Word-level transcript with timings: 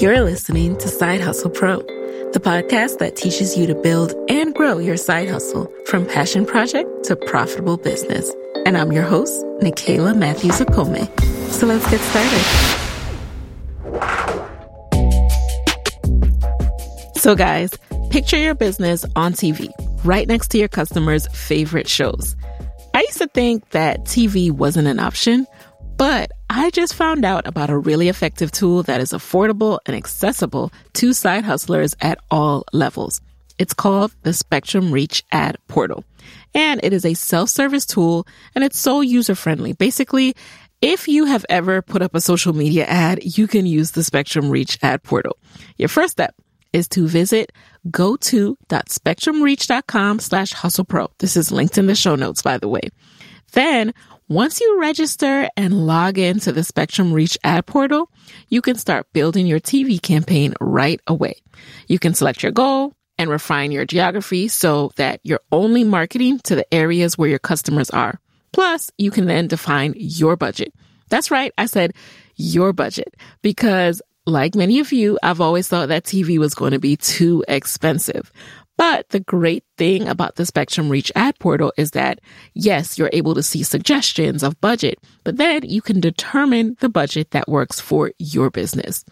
You're 0.00 0.20
listening 0.20 0.78
to 0.78 0.86
Side 0.86 1.20
Hustle 1.20 1.50
Pro, 1.50 1.78
the 2.32 2.38
podcast 2.40 2.98
that 2.98 3.16
teaches 3.16 3.56
you 3.58 3.66
to 3.66 3.74
build 3.74 4.14
and 4.30 4.54
grow 4.54 4.78
your 4.78 4.96
side 4.96 5.28
hustle 5.28 5.68
from 5.86 6.06
passion 6.06 6.46
project 6.46 6.88
to 7.06 7.16
profitable 7.16 7.78
business. 7.78 8.32
And 8.64 8.78
I'm 8.78 8.92
your 8.92 9.02
host, 9.02 9.44
Nicaila 9.60 10.16
Matthews 10.16 10.60
Okome. 10.60 11.04
So 11.50 11.66
let's 11.66 11.90
get 11.90 11.98
started. 11.98 12.44
So, 17.16 17.34
guys, 17.34 17.76
picture 18.10 18.38
your 18.38 18.54
business 18.54 19.04
on 19.16 19.32
TV, 19.32 19.68
right 20.04 20.28
next 20.28 20.52
to 20.52 20.58
your 20.58 20.68
customers' 20.68 21.26
favorite 21.32 21.88
shows. 21.88 22.36
I 22.94 23.00
used 23.00 23.18
to 23.18 23.26
think 23.26 23.70
that 23.70 24.04
TV 24.04 24.52
wasn't 24.52 24.86
an 24.86 25.00
option, 25.00 25.44
but 25.96 26.30
I 26.50 26.70
just 26.70 26.94
found 26.94 27.26
out 27.26 27.46
about 27.46 27.68
a 27.68 27.76
really 27.76 28.08
effective 28.08 28.50
tool 28.50 28.82
that 28.84 29.02
is 29.02 29.12
affordable 29.12 29.80
and 29.84 29.94
accessible 29.94 30.72
to 30.94 31.12
side 31.12 31.44
hustlers 31.44 31.94
at 32.00 32.18
all 32.30 32.64
levels. 32.72 33.20
It's 33.58 33.74
called 33.74 34.14
the 34.22 34.32
Spectrum 34.32 34.90
Reach 34.90 35.22
Ad 35.30 35.58
Portal. 35.66 36.04
And 36.54 36.80
it 36.82 36.94
is 36.94 37.04
a 37.04 37.12
self 37.14 37.50
service 37.50 37.84
tool 37.84 38.26
and 38.54 38.64
it's 38.64 38.78
so 38.78 39.02
user 39.02 39.34
friendly. 39.34 39.74
Basically, 39.74 40.34
if 40.80 41.06
you 41.06 41.26
have 41.26 41.44
ever 41.50 41.82
put 41.82 42.00
up 42.02 42.14
a 42.14 42.20
social 42.20 42.54
media 42.54 42.86
ad, 42.86 43.18
you 43.22 43.46
can 43.46 43.66
use 43.66 43.90
the 43.90 44.04
Spectrum 44.04 44.48
Reach 44.48 44.78
Ad 44.80 45.02
Portal. 45.02 45.36
Your 45.76 45.88
first 45.88 46.12
step 46.12 46.34
is 46.72 46.88
to 46.88 47.06
visit 47.08 47.52
go2.spectrumreach.com 47.88 50.20
slash 50.20 50.54
hustlepro. 50.54 51.08
This 51.18 51.36
is 51.36 51.52
linked 51.52 51.76
in 51.78 51.86
the 51.86 51.94
show 51.94 52.14
notes, 52.14 52.42
by 52.42 52.58
the 52.58 52.68
way. 52.68 52.82
Then 53.52 53.94
once 54.28 54.60
you 54.60 54.78
register 54.80 55.48
and 55.56 55.86
log 55.86 56.18
into 56.18 56.52
the 56.52 56.62
Spectrum 56.62 57.12
Reach 57.12 57.38
ad 57.44 57.66
portal, 57.66 58.10
you 58.48 58.60
can 58.60 58.76
start 58.76 59.06
building 59.12 59.46
your 59.46 59.60
TV 59.60 60.00
campaign 60.00 60.54
right 60.60 61.00
away. 61.06 61.36
You 61.86 61.98
can 61.98 62.14
select 62.14 62.42
your 62.42 62.52
goal 62.52 62.92
and 63.16 63.30
refine 63.30 63.72
your 63.72 63.86
geography 63.86 64.48
so 64.48 64.92
that 64.96 65.20
you're 65.24 65.40
only 65.50 65.82
marketing 65.82 66.40
to 66.40 66.54
the 66.54 66.74
areas 66.74 67.16
where 67.16 67.28
your 67.28 67.38
customers 67.38 67.90
are. 67.90 68.20
Plus, 68.52 68.90
you 68.98 69.10
can 69.10 69.26
then 69.26 69.48
define 69.48 69.94
your 69.96 70.36
budget. 70.36 70.72
That's 71.08 71.30
right. 71.30 71.52
I 71.56 71.66
said 71.66 71.94
your 72.36 72.72
budget 72.72 73.14
because 73.42 74.02
like 74.26 74.54
many 74.54 74.78
of 74.78 74.92
you, 74.92 75.18
I've 75.22 75.40
always 75.40 75.68
thought 75.68 75.88
that 75.88 76.04
TV 76.04 76.38
was 76.38 76.54
going 76.54 76.72
to 76.72 76.78
be 76.78 76.96
too 76.96 77.44
expensive. 77.48 78.30
But 78.78 79.08
the 79.08 79.20
great 79.20 79.64
thing 79.76 80.08
about 80.08 80.36
the 80.36 80.46
Spectrum 80.46 80.88
Reach 80.88 81.10
ad 81.16 81.36
portal 81.40 81.72
is 81.76 81.90
that, 81.90 82.20
yes, 82.54 82.96
you're 82.96 83.10
able 83.12 83.34
to 83.34 83.42
see 83.42 83.64
suggestions 83.64 84.44
of 84.44 84.60
budget, 84.60 85.00
but 85.24 85.36
then 85.36 85.64
you 85.64 85.82
can 85.82 86.00
determine 86.00 86.76
the 86.78 86.88
budget 86.88 87.32
that 87.32 87.48
works 87.48 87.80
for 87.80 88.12
your 88.20 88.50
business. 88.50 89.04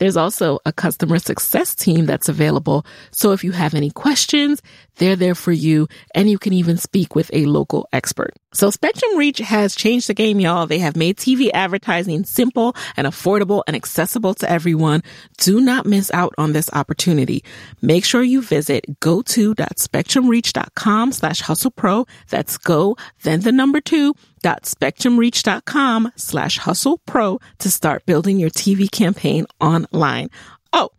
There's 0.00 0.16
also 0.16 0.58
a 0.64 0.72
customer 0.72 1.18
success 1.18 1.74
team 1.74 2.06
that's 2.06 2.30
available. 2.30 2.86
So 3.10 3.32
if 3.32 3.44
you 3.44 3.52
have 3.52 3.74
any 3.74 3.90
questions, 3.90 4.62
they're 4.96 5.14
there 5.14 5.34
for 5.34 5.52
you 5.52 5.88
and 6.14 6.30
you 6.30 6.38
can 6.38 6.54
even 6.54 6.78
speak 6.78 7.14
with 7.14 7.30
a 7.34 7.44
local 7.44 7.86
expert. 7.92 8.32
So 8.54 8.70
Spectrum 8.70 9.18
Reach 9.18 9.36
has 9.38 9.76
changed 9.76 10.08
the 10.08 10.14
game, 10.14 10.40
y'all. 10.40 10.66
They 10.66 10.78
have 10.78 10.96
made 10.96 11.18
TV 11.18 11.50
advertising 11.52 12.24
simple 12.24 12.74
and 12.96 13.06
affordable 13.06 13.62
and 13.66 13.76
accessible 13.76 14.32
to 14.34 14.50
everyone. 14.50 15.02
Do 15.36 15.60
not 15.60 15.84
miss 15.84 16.10
out 16.12 16.34
on 16.38 16.54
this 16.54 16.70
opportunity. 16.72 17.44
Make 17.82 18.06
sure 18.06 18.22
you 18.22 18.40
visit 18.40 18.86
go2.spectrumreach.com 19.00 21.12
slash 21.12 21.42
hustle 21.42 21.70
pro. 21.70 22.06
That's 22.30 22.56
go, 22.56 22.96
then 23.22 23.40
the 23.40 23.52
number 23.52 23.82
two 23.82 24.14
dot 24.42 24.62
spectrumreach.com 24.62 26.12
slash 26.16 26.58
hustle 26.58 26.98
pro 27.06 27.40
to 27.58 27.70
start 27.70 28.06
building 28.06 28.38
your 28.38 28.50
TV 28.50 28.90
campaign 28.90 29.46
online. 29.60 30.30
Oh, 30.72 30.90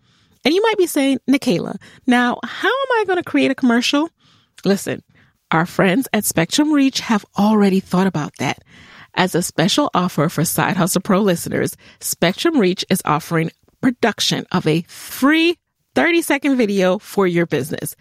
and 0.43 0.53
you 0.53 0.61
might 0.61 0.77
be 0.77 0.87
saying, 0.87 1.19
Nicaila, 1.29 1.77
now 2.07 2.39
how 2.43 2.69
am 2.69 2.91
I 2.99 3.03
going 3.05 3.17
to 3.17 3.29
create 3.29 3.51
a 3.51 3.55
commercial? 3.55 4.09
Listen, 4.65 5.03
our 5.51 5.65
friends 5.65 6.07
at 6.13 6.25
Spectrum 6.25 6.71
Reach 6.71 6.99
have 7.01 7.25
already 7.37 7.79
thought 7.79 8.07
about 8.07 8.35
that. 8.37 8.59
As 9.15 9.35
a 9.35 9.41
special 9.41 9.89
offer 9.93 10.29
for 10.29 10.45
Side 10.45 10.77
Hustle 10.77 11.01
Pro 11.01 11.19
listeners, 11.19 11.75
Spectrum 11.99 12.57
Reach 12.57 12.85
is 12.89 13.01
offering 13.03 13.51
production 13.81 14.45
of 14.51 14.65
a 14.65 14.83
free 14.83 15.57
30 15.95 16.21
second 16.21 16.57
video 16.57 16.97
for 16.99 17.27
your 17.27 17.45
business. 17.45 17.95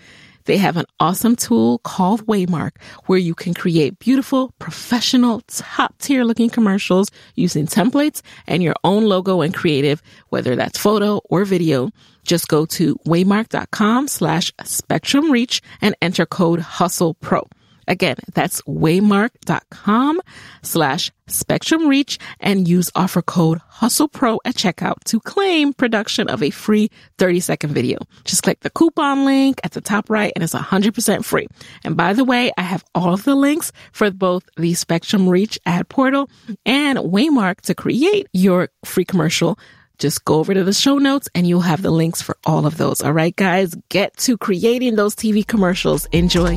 They 0.45 0.57
have 0.57 0.77
an 0.77 0.87
awesome 0.99 1.37
tool 1.37 1.79
called 1.79 2.27
Waymark 2.27 2.73
where 3.07 3.19
you 3.19 3.35
can 3.35 3.55
create 3.55 3.99
beautiful, 3.99 4.53
professional, 4.59 5.43
top 5.47 5.97
tier 5.99 6.25
looking 6.25 6.51
commercials 6.51 7.11
using 7.35 7.67
templates 7.67 8.23
and 8.47 8.63
your 8.63 8.75
own 8.85 9.05
logo 9.05 9.41
and 9.41 9.55
creative, 9.55 10.03
whether 10.29 10.57
that's 10.57 10.79
photo 10.79 11.21
or 11.25 11.45
video. 11.45 11.91
Just 12.25 12.49
go 12.49 12.67
to 12.67 12.97
waymark.com 13.07 14.09
slash 14.09 14.53
spectrum 14.65 15.31
reach 15.31 15.63
and 15.81 15.95
enter 16.03 16.27
code 16.27 16.61
hustle 16.61 17.15
pro. 17.15 17.47
Again, 17.91 18.15
that's 18.35 18.63
waymark.com 18.63 20.21
slash 20.63 21.11
spectrum 21.27 21.89
reach 21.89 22.19
and 22.39 22.69
use 22.69 22.89
offer 22.95 23.21
code 23.21 23.59
hustle 23.69 24.07
pro 24.07 24.39
at 24.45 24.55
checkout 24.55 25.03
to 25.07 25.19
claim 25.19 25.73
production 25.73 26.29
of 26.29 26.41
a 26.41 26.51
free 26.51 26.89
30 27.19 27.41
second 27.41 27.75
video. 27.75 27.99
Just 28.25 28.45
click 28.45 28.61
the 28.61 28.71
coupon 28.71 29.25
link 29.25 29.61
at 29.65 29.73
the 29.73 29.81
top 29.81 30.09
right 30.09 30.33
and 30.37 30.45
it's 30.45 30.55
100% 30.55 31.25
free. 31.25 31.49
And 31.83 31.97
by 31.97 32.13
the 32.13 32.25
way, 32.25 32.53
I 32.57 32.63
have 32.63 32.85
all 32.95 33.13
of 33.13 33.25
the 33.25 33.35
links 33.35 33.73
for 33.91 34.09
both 34.13 34.45
the 34.57 34.75
Spectrum 34.75 35.29
Reach 35.29 35.59
ad 35.67 35.89
portal 35.89 36.31
and 36.65 36.97
Waymark 36.97 37.63
to 37.63 37.75
create 37.75 38.29
your 38.33 38.69
free 38.85 39.05
commercial 39.05 39.59
just 39.99 40.25
go 40.25 40.37
over 40.37 40.55
to 40.55 40.65
the 40.65 40.73
show 40.73 40.97
notes 40.97 41.29
and 41.35 41.47
you'll 41.47 41.61
have 41.61 41.83
the 41.83 41.91
links 41.91 42.23
for 42.23 42.35
all 42.47 42.65
of 42.65 42.79
those. 42.79 43.03
All 43.03 43.13
right, 43.13 43.37
guys, 43.37 43.75
get 43.91 44.17
to 44.19 44.39
creating 44.39 44.95
those 44.95 45.15
TV 45.15 45.47
commercials. 45.47 46.07
Enjoy. 46.07 46.57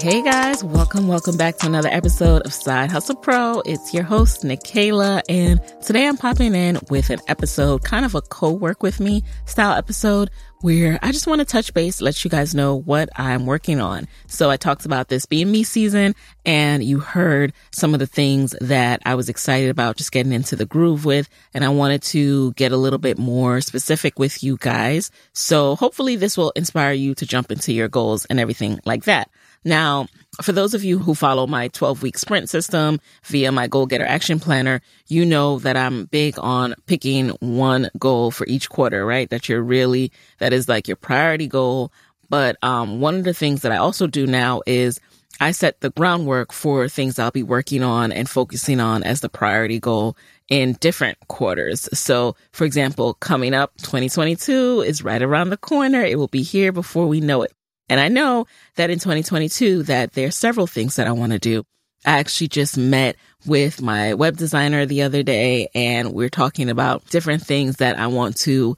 Hey, 0.00 0.22
guys, 0.22 0.64
welcome, 0.64 1.08
welcome 1.08 1.36
back 1.36 1.58
to 1.58 1.66
another 1.66 1.90
episode 1.92 2.40
of 2.46 2.54
Side 2.54 2.90
Hustle 2.90 3.16
Pro. 3.16 3.60
It's 3.66 3.92
your 3.92 4.02
host, 4.02 4.44
Nicaila, 4.44 5.20
and 5.28 5.60
today 5.82 6.08
I'm 6.08 6.16
popping 6.16 6.54
in 6.54 6.78
with 6.88 7.10
an 7.10 7.20
episode, 7.28 7.84
kind 7.84 8.06
of 8.06 8.14
a 8.14 8.22
co-work 8.22 8.82
with 8.82 8.98
me 8.98 9.22
style 9.44 9.76
episode 9.76 10.30
where 10.60 10.98
I 11.02 11.12
just 11.12 11.26
want 11.26 11.40
to 11.40 11.44
touch 11.44 11.72
base, 11.72 12.00
let 12.00 12.22
you 12.24 12.30
guys 12.30 12.54
know 12.54 12.76
what 12.76 13.08
I'm 13.16 13.46
working 13.46 13.80
on. 13.80 14.08
So 14.26 14.50
I 14.50 14.56
talked 14.56 14.84
about 14.84 15.08
this 15.08 15.26
being 15.26 15.50
me 15.50 15.62
season 15.62 16.14
and 16.44 16.84
you 16.84 17.00
heard 17.00 17.52
some 17.70 17.94
of 17.94 18.00
the 18.00 18.06
things 18.06 18.54
that 18.60 19.00
I 19.06 19.14
was 19.14 19.28
excited 19.28 19.70
about 19.70 19.96
just 19.96 20.12
getting 20.12 20.32
into 20.32 20.56
the 20.56 20.66
groove 20.66 21.04
with. 21.04 21.28
And 21.54 21.64
I 21.64 21.70
wanted 21.70 22.02
to 22.02 22.52
get 22.52 22.72
a 22.72 22.76
little 22.76 22.98
bit 22.98 23.18
more 23.18 23.60
specific 23.60 24.18
with 24.18 24.42
you 24.42 24.56
guys. 24.58 25.10
So 25.32 25.76
hopefully 25.76 26.16
this 26.16 26.36
will 26.36 26.50
inspire 26.50 26.92
you 26.92 27.14
to 27.14 27.26
jump 27.26 27.50
into 27.50 27.72
your 27.72 27.88
goals 27.88 28.26
and 28.26 28.38
everything 28.38 28.80
like 28.84 29.04
that. 29.04 29.30
Now, 29.64 30.08
for 30.42 30.52
those 30.52 30.74
of 30.74 30.84
you 30.84 30.98
who 30.98 31.14
follow 31.14 31.46
my 31.46 31.68
12 31.68 32.02
week 32.02 32.18
sprint 32.18 32.48
system 32.48 33.00
via 33.24 33.52
my 33.52 33.66
goal 33.66 33.86
getter 33.86 34.06
action 34.06 34.40
planner, 34.40 34.80
you 35.08 35.24
know 35.24 35.58
that 35.60 35.76
I'm 35.76 36.06
big 36.06 36.36
on 36.38 36.74
picking 36.86 37.30
one 37.40 37.90
goal 37.98 38.30
for 38.30 38.46
each 38.46 38.68
quarter, 38.70 39.04
right? 39.04 39.28
That 39.30 39.48
you're 39.48 39.62
really, 39.62 40.12
that 40.38 40.52
is 40.52 40.68
like 40.68 40.88
your 40.88 40.96
priority 40.96 41.46
goal. 41.46 41.92
But, 42.28 42.56
um, 42.62 43.00
one 43.00 43.16
of 43.16 43.24
the 43.24 43.34
things 43.34 43.62
that 43.62 43.72
I 43.72 43.76
also 43.76 44.06
do 44.06 44.26
now 44.26 44.62
is 44.66 45.00
I 45.40 45.52
set 45.52 45.80
the 45.80 45.90
groundwork 45.90 46.52
for 46.52 46.88
things 46.88 47.18
I'll 47.18 47.30
be 47.30 47.42
working 47.42 47.82
on 47.82 48.12
and 48.12 48.28
focusing 48.28 48.78
on 48.78 49.02
as 49.02 49.20
the 49.20 49.28
priority 49.28 49.80
goal 49.80 50.16
in 50.48 50.74
different 50.80 51.18
quarters. 51.28 51.88
So, 51.98 52.36
for 52.52 52.64
example, 52.64 53.14
coming 53.14 53.54
up 53.54 53.76
2022 53.78 54.82
is 54.82 55.02
right 55.02 55.22
around 55.22 55.50
the 55.50 55.56
corner. 55.56 56.02
It 56.02 56.18
will 56.18 56.28
be 56.28 56.42
here 56.42 56.72
before 56.72 57.06
we 57.06 57.20
know 57.20 57.42
it. 57.42 57.52
And 57.90 58.00
I 58.00 58.08
know 58.08 58.46
that 58.76 58.88
in 58.88 59.00
2022 59.00 59.82
that 59.82 60.12
there 60.12 60.28
are 60.28 60.30
several 60.30 60.68
things 60.68 60.96
that 60.96 61.08
I 61.08 61.12
want 61.12 61.32
to 61.32 61.40
do. 61.40 61.64
I 62.06 62.18
actually 62.18 62.48
just 62.48 62.78
met 62.78 63.16
with 63.44 63.82
my 63.82 64.14
web 64.14 64.36
designer 64.36 64.86
the 64.86 65.02
other 65.02 65.22
day 65.22 65.68
and 65.74 66.12
we're 66.12 66.30
talking 66.30 66.70
about 66.70 67.04
different 67.10 67.42
things 67.42 67.76
that 67.76 67.98
I 67.98 68.06
want 68.06 68.36
to 68.38 68.76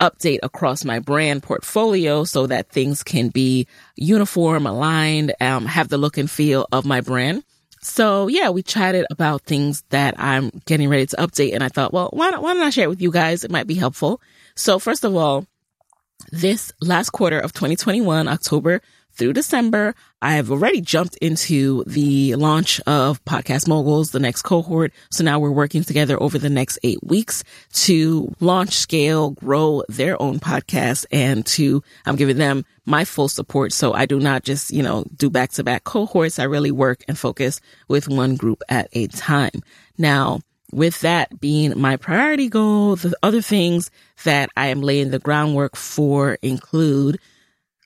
update 0.00 0.40
across 0.42 0.84
my 0.84 0.98
brand 0.98 1.42
portfolio 1.42 2.24
so 2.24 2.46
that 2.46 2.68
things 2.68 3.02
can 3.02 3.30
be 3.30 3.66
uniform, 3.96 4.66
aligned, 4.66 5.32
um, 5.40 5.64
have 5.64 5.88
the 5.88 5.98
look 5.98 6.18
and 6.18 6.30
feel 6.30 6.66
of 6.72 6.84
my 6.84 7.00
brand. 7.00 7.42
So 7.80 8.28
yeah, 8.28 8.50
we 8.50 8.62
chatted 8.62 9.06
about 9.10 9.42
things 9.42 9.82
that 9.88 10.14
I'm 10.18 10.50
getting 10.66 10.88
ready 10.88 11.06
to 11.06 11.16
update. 11.16 11.54
And 11.54 11.64
I 11.64 11.68
thought, 11.68 11.92
well, 11.92 12.10
why 12.12 12.30
don't, 12.30 12.42
why 12.42 12.52
don't 12.52 12.62
I 12.62 12.70
share 12.70 12.84
it 12.84 12.90
with 12.90 13.02
you 13.02 13.10
guys? 13.10 13.44
It 13.44 13.50
might 13.50 13.66
be 13.66 13.74
helpful. 13.74 14.20
So 14.54 14.78
first 14.78 15.04
of 15.04 15.16
all, 15.16 15.46
this 16.30 16.72
last 16.80 17.10
quarter 17.10 17.38
of 17.38 17.52
2021, 17.52 18.28
October 18.28 18.80
through 19.14 19.32
December. 19.32 19.94
I 20.20 20.34
have 20.34 20.50
already 20.50 20.80
jumped 20.80 21.16
into 21.16 21.84
the 21.86 22.34
launch 22.36 22.80
of 22.86 23.24
Podcast 23.24 23.68
Moguls, 23.68 24.10
the 24.10 24.20
next 24.20 24.42
cohort. 24.42 24.92
So 25.10 25.24
now 25.24 25.38
we're 25.38 25.50
working 25.50 25.84
together 25.84 26.20
over 26.22 26.38
the 26.38 26.50
next 26.50 26.78
eight 26.82 27.02
weeks 27.02 27.44
to 27.84 28.32
launch, 28.40 28.74
scale, 28.74 29.30
grow 29.30 29.82
their 29.88 30.20
own 30.20 30.38
podcast 30.40 31.06
and 31.10 31.44
to, 31.46 31.82
I'm 32.06 32.16
giving 32.16 32.38
them 32.38 32.64
my 32.86 33.04
full 33.04 33.28
support. 33.28 33.72
So 33.72 33.92
I 33.92 34.06
do 34.06 34.18
not 34.18 34.44
just, 34.44 34.70
you 34.70 34.82
know, 34.82 35.04
do 35.16 35.30
back 35.30 35.50
to 35.52 35.64
back 35.64 35.84
cohorts. 35.84 36.38
I 36.38 36.44
really 36.44 36.70
work 36.70 37.04
and 37.08 37.18
focus 37.18 37.60
with 37.88 38.08
one 38.08 38.36
group 38.36 38.62
at 38.68 38.88
a 38.92 39.08
time. 39.08 39.62
Now, 39.98 40.40
with 40.72 41.00
that 41.00 41.40
being 41.40 41.78
my 41.78 41.96
priority 41.96 42.48
goal, 42.48 42.96
the 42.96 43.14
other 43.22 43.42
things 43.42 43.90
that 44.24 44.50
I 44.56 44.68
am 44.68 44.80
laying 44.80 45.10
the 45.10 45.18
groundwork 45.18 45.76
for 45.76 46.38
include 46.42 47.20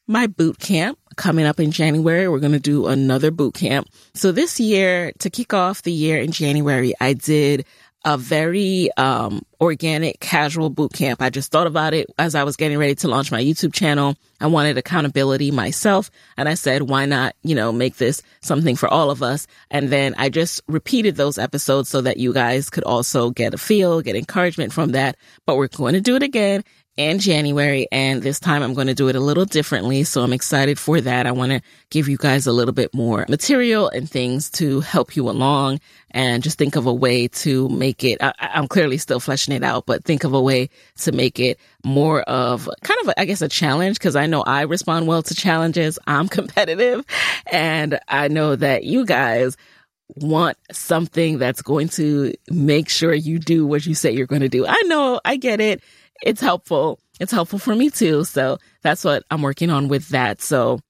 my 0.07 0.27
boot 0.29 0.59
camp 0.59 0.99
coming 1.17 1.47
up 1.47 1.59
in 1.59 1.73
January. 1.73 2.29
We're 2.29 2.39
going 2.39 2.53
to 2.53 2.61
do 2.61 2.87
another 2.87 3.31
boot 3.31 3.55
camp. 3.55 3.89
So 4.15 4.31
this 4.31 4.61
year, 4.61 5.13
to 5.19 5.31
kick 5.31 5.53
off 5.53 5.83
the 5.83 5.93
year 5.93 6.21
in 6.21 6.31
January, 6.31 6.95
I 7.01 7.15
did 7.15 7.67
a 8.07 8.17
very 8.17 8.89
um, 8.97 9.43
organic, 9.61 10.21
casual 10.21 10.71
boot 10.71 10.93
camp. 10.93 11.21
I 11.21 11.29
just 11.29 11.51
thought 11.51 11.67
about 11.67 11.93
it 11.93 12.07
as 12.19 12.37
I 12.37 12.45
was 12.45 12.55
getting 12.57 12.79
ready 12.79 12.95
to 12.95 13.09
launch 13.09 13.33
my 13.33 13.43
YouTube 13.43 13.75
channel. 13.75 14.15
I 14.41 14.47
wanted 14.47 14.79
accountability 14.79 15.51
myself. 15.51 16.09
And 16.37 16.49
I 16.49 16.55
said, 16.55 16.83
why 16.83 17.07
not, 17.07 17.35
you 17.43 17.57
know, 17.57 17.73
make 17.73 17.97
this 17.97 18.23
something 18.43 18.77
for 18.77 18.89
all 18.89 19.11
of 19.11 19.25
us? 19.25 19.49
And 19.73 19.89
then 19.91 20.15
I 20.19 20.29
just 20.29 20.63
repeated 20.69 21.17
those 21.17 21.37
episodes 21.37 21.89
so 21.89 22.01
that 22.03 22.17
you 22.17 22.33
guys 22.33 22.71
could 22.71 22.85
also 22.85 23.31
get 23.31 23.55
a 23.55 23.59
feel, 23.59 24.01
get 24.03 24.15
encouragement 24.15 24.73
from 24.73 24.93
that. 24.93 25.17
But 25.45 25.57
we're 25.57 25.67
going 25.67 25.95
to 25.95 26.01
do 26.01 26.15
it 26.15 26.23
again 26.23 26.63
and 26.99 27.21
January. 27.21 27.87
And 27.93 28.23
this 28.23 28.41
time 28.41 28.63
I'm 28.63 28.75
going 28.75 28.87
to 28.87 28.95
do 28.95 29.09
it 29.09 29.17
a 29.17 29.21
little 29.21 29.45
differently. 29.45 30.05
So 30.05 30.23
I'm 30.23 30.33
excited 30.33 30.79
for 30.79 31.01
that. 31.01 31.27
I 31.27 31.33
want 31.33 31.53
to 31.53 31.61
give 31.91 32.09
you 32.09 32.17
guys 32.17 32.47
a 32.47 32.53
little 32.53 32.75
bit 32.75 32.95
more 32.95 33.27
material 33.29 33.89
and 33.89 34.09
things 34.09 34.51
to 34.51 34.81
help 34.81 35.17
you 35.17 35.29
along 35.29 35.81
and 36.11 36.43
just 36.43 36.59
think 36.59 36.77
of 36.77 36.87
a 36.87 36.95
way 36.95 37.29
to 37.29 37.69
make 37.69 38.05
it. 38.05 38.19
I, 38.23 38.33
am 38.39 38.69
clearly 38.69 38.99
still 38.99 39.21
fleshing 39.21 39.55
it 39.55 39.63
out, 39.63 39.87
but 39.87 40.05
think 40.05 40.25
of 40.25 40.33
a 40.33 40.41
way 40.41 40.71
to 41.01 41.13
make 41.13 41.39
it 41.39 41.59
more 41.85 42.23
of 42.23 42.69
kind 42.83 43.01
of, 43.03 43.09
a, 43.09 43.21
I 43.21 43.25
guess, 43.25 43.43
a 43.43 43.49
challenge 43.49 43.99
because 43.99 44.17
I 44.17 44.27
know 44.27 44.43
I 44.43 44.63
respond 44.63 45.07
well 45.07 45.23
to 45.23 45.35
challenges. 45.35 45.99
I'm 46.07 46.29
competitive 46.37 47.05
and 47.51 48.01
I 48.09 48.29
know 48.29 48.57
that 48.57 48.85
you 48.85 49.05
guys 49.05 49.57
want 50.15 50.57
something 50.71 51.39
that's 51.39 51.63
going 51.63 51.89
to 51.89 52.33
make 52.49 52.89
sure 52.89 53.13
you 53.13 53.39
do 53.39 53.67
what 53.67 53.85
you 53.85 53.95
say 53.95 54.13
you're 54.13 54.27
going 54.27 54.43
to 54.43 54.49
do. 54.49 54.65
I 54.67 54.81
know, 54.87 55.21
I 55.25 55.37
get 55.37 55.61
it 55.61 55.83
it's 56.23 56.41
helpful. 56.41 56.99
It's 57.21 57.33
helpful 57.33 57.59
for 57.59 57.75
me 57.75 57.91
too. 57.91 58.25
So 58.25 58.59
that's 58.83 59.05
what 59.05 59.25
I'm 59.31 59.43
working 59.43 59.71
on 59.71 59.89
with 59.89 60.09
that. 60.11 60.43
So 60.43 60.81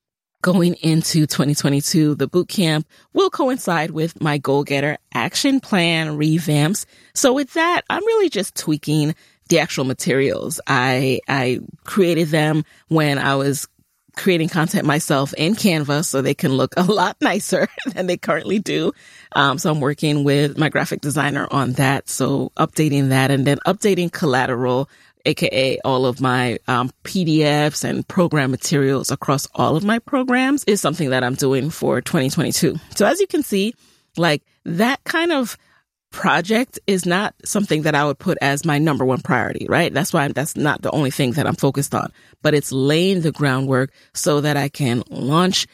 going 0.42 0.74
into 0.74 1.26
2022, 1.26 2.14
the 2.14 2.26
boot 2.26 2.48
camp 2.48 2.86
will 3.12 3.30
coincide 3.30 3.90
with 3.90 4.20
my 4.20 4.38
goal 4.38 4.64
getter 4.64 4.98
action 5.14 5.60
plan 5.60 6.16
revamps. 6.18 6.86
So 7.14 7.32
with 7.32 7.52
that, 7.54 7.82
I'm 7.90 8.04
really 8.04 8.28
just 8.28 8.56
tweaking 8.56 9.14
the 9.48 9.60
actual 9.60 9.84
materials. 9.84 10.60
I, 10.66 11.20
I 11.28 11.60
created 11.84 12.28
them 12.28 12.64
when 12.88 13.18
I 13.18 13.36
was 13.36 13.68
creating 14.16 14.48
content 14.48 14.86
myself 14.86 15.34
in 15.34 15.54
Canva 15.54 16.04
so 16.04 16.22
they 16.22 16.34
can 16.34 16.52
look 16.52 16.74
a 16.76 16.82
lot 16.82 17.16
nicer 17.20 17.68
than 17.86 18.06
they 18.06 18.16
currently 18.16 18.58
do. 18.58 18.92
Um, 19.32 19.58
so 19.58 19.70
I'm 19.70 19.80
working 19.80 20.24
with 20.24 20.58
my 20.58 20.68
graphic 20.68 21.00
designer 21.00 21.46
on 21.50 21.72
that. 21.72 22.08
So 22.08 22.50
updating 22.56 23.10
that 23.10 23.30
and 23.30 23.46
then 23.46 23.58
updating 23.66 24.10
collateral 24.10 24.88
aka 25.26 25.78
all 25.84 26.06
of 26.06 26.20
my 26.20 26.58
um, 26.68 26.90
PDFs 27.04 27.84
and 27.84 28.06
program 28.06 28.50
materials 28.50 29.10
across 29.10 29.46
all 29.54 29.76
of 29.76 29.84
my 29.84 29.98
programs, 29.98 30.64
is 30.64 30.80
something 30.80 31.10
that 31.10 31.22
I'm 31.22 31.34
doing 31.34 31.70
for 31.70 32.00
2022. 32.00 32.76
So 32.94 33.06
as 33.06 33.20
you 33.20 33.26
can 33.26 33.42
see, 33.42 33.74
like 34.16 34.42
that 34.64 35.02
kind 35.04 35.32
of 35.32 35.58
project 36.12 36.78
is 36.86 37.04
not 37.04 37.34
something 37.44 37.82
that 37.82 37.94
I 37.94 38.06
would 38.06 38.18
put 38.18 38.38
as 38.40 38.64
my 38.64 38.78
number 38.78 39.04
one 39.04 39.20
priority, 39.20 39.66
right? 39.68 39.92
That's 39.92 40.12
why 40.12 40.28
that's 40.28 40.56
not 40.56 40.80
the 40.80 40.90
only 40.92 41.10
thing 41.10 41.32
that 41.32 41.46
I'm 41.46 41.56
focused 41.56 41.94
on, 41.94 42.12
but 42.42 42.54
it's 42.54 42.72
laying 42.72 43.20
the 43.20 43.32
groundwork 43.32 43.92
so 44.14 44.40
that 44.40 44.56
I 44.56 44.68
can 44.68 45.02
launch 45.10 45.66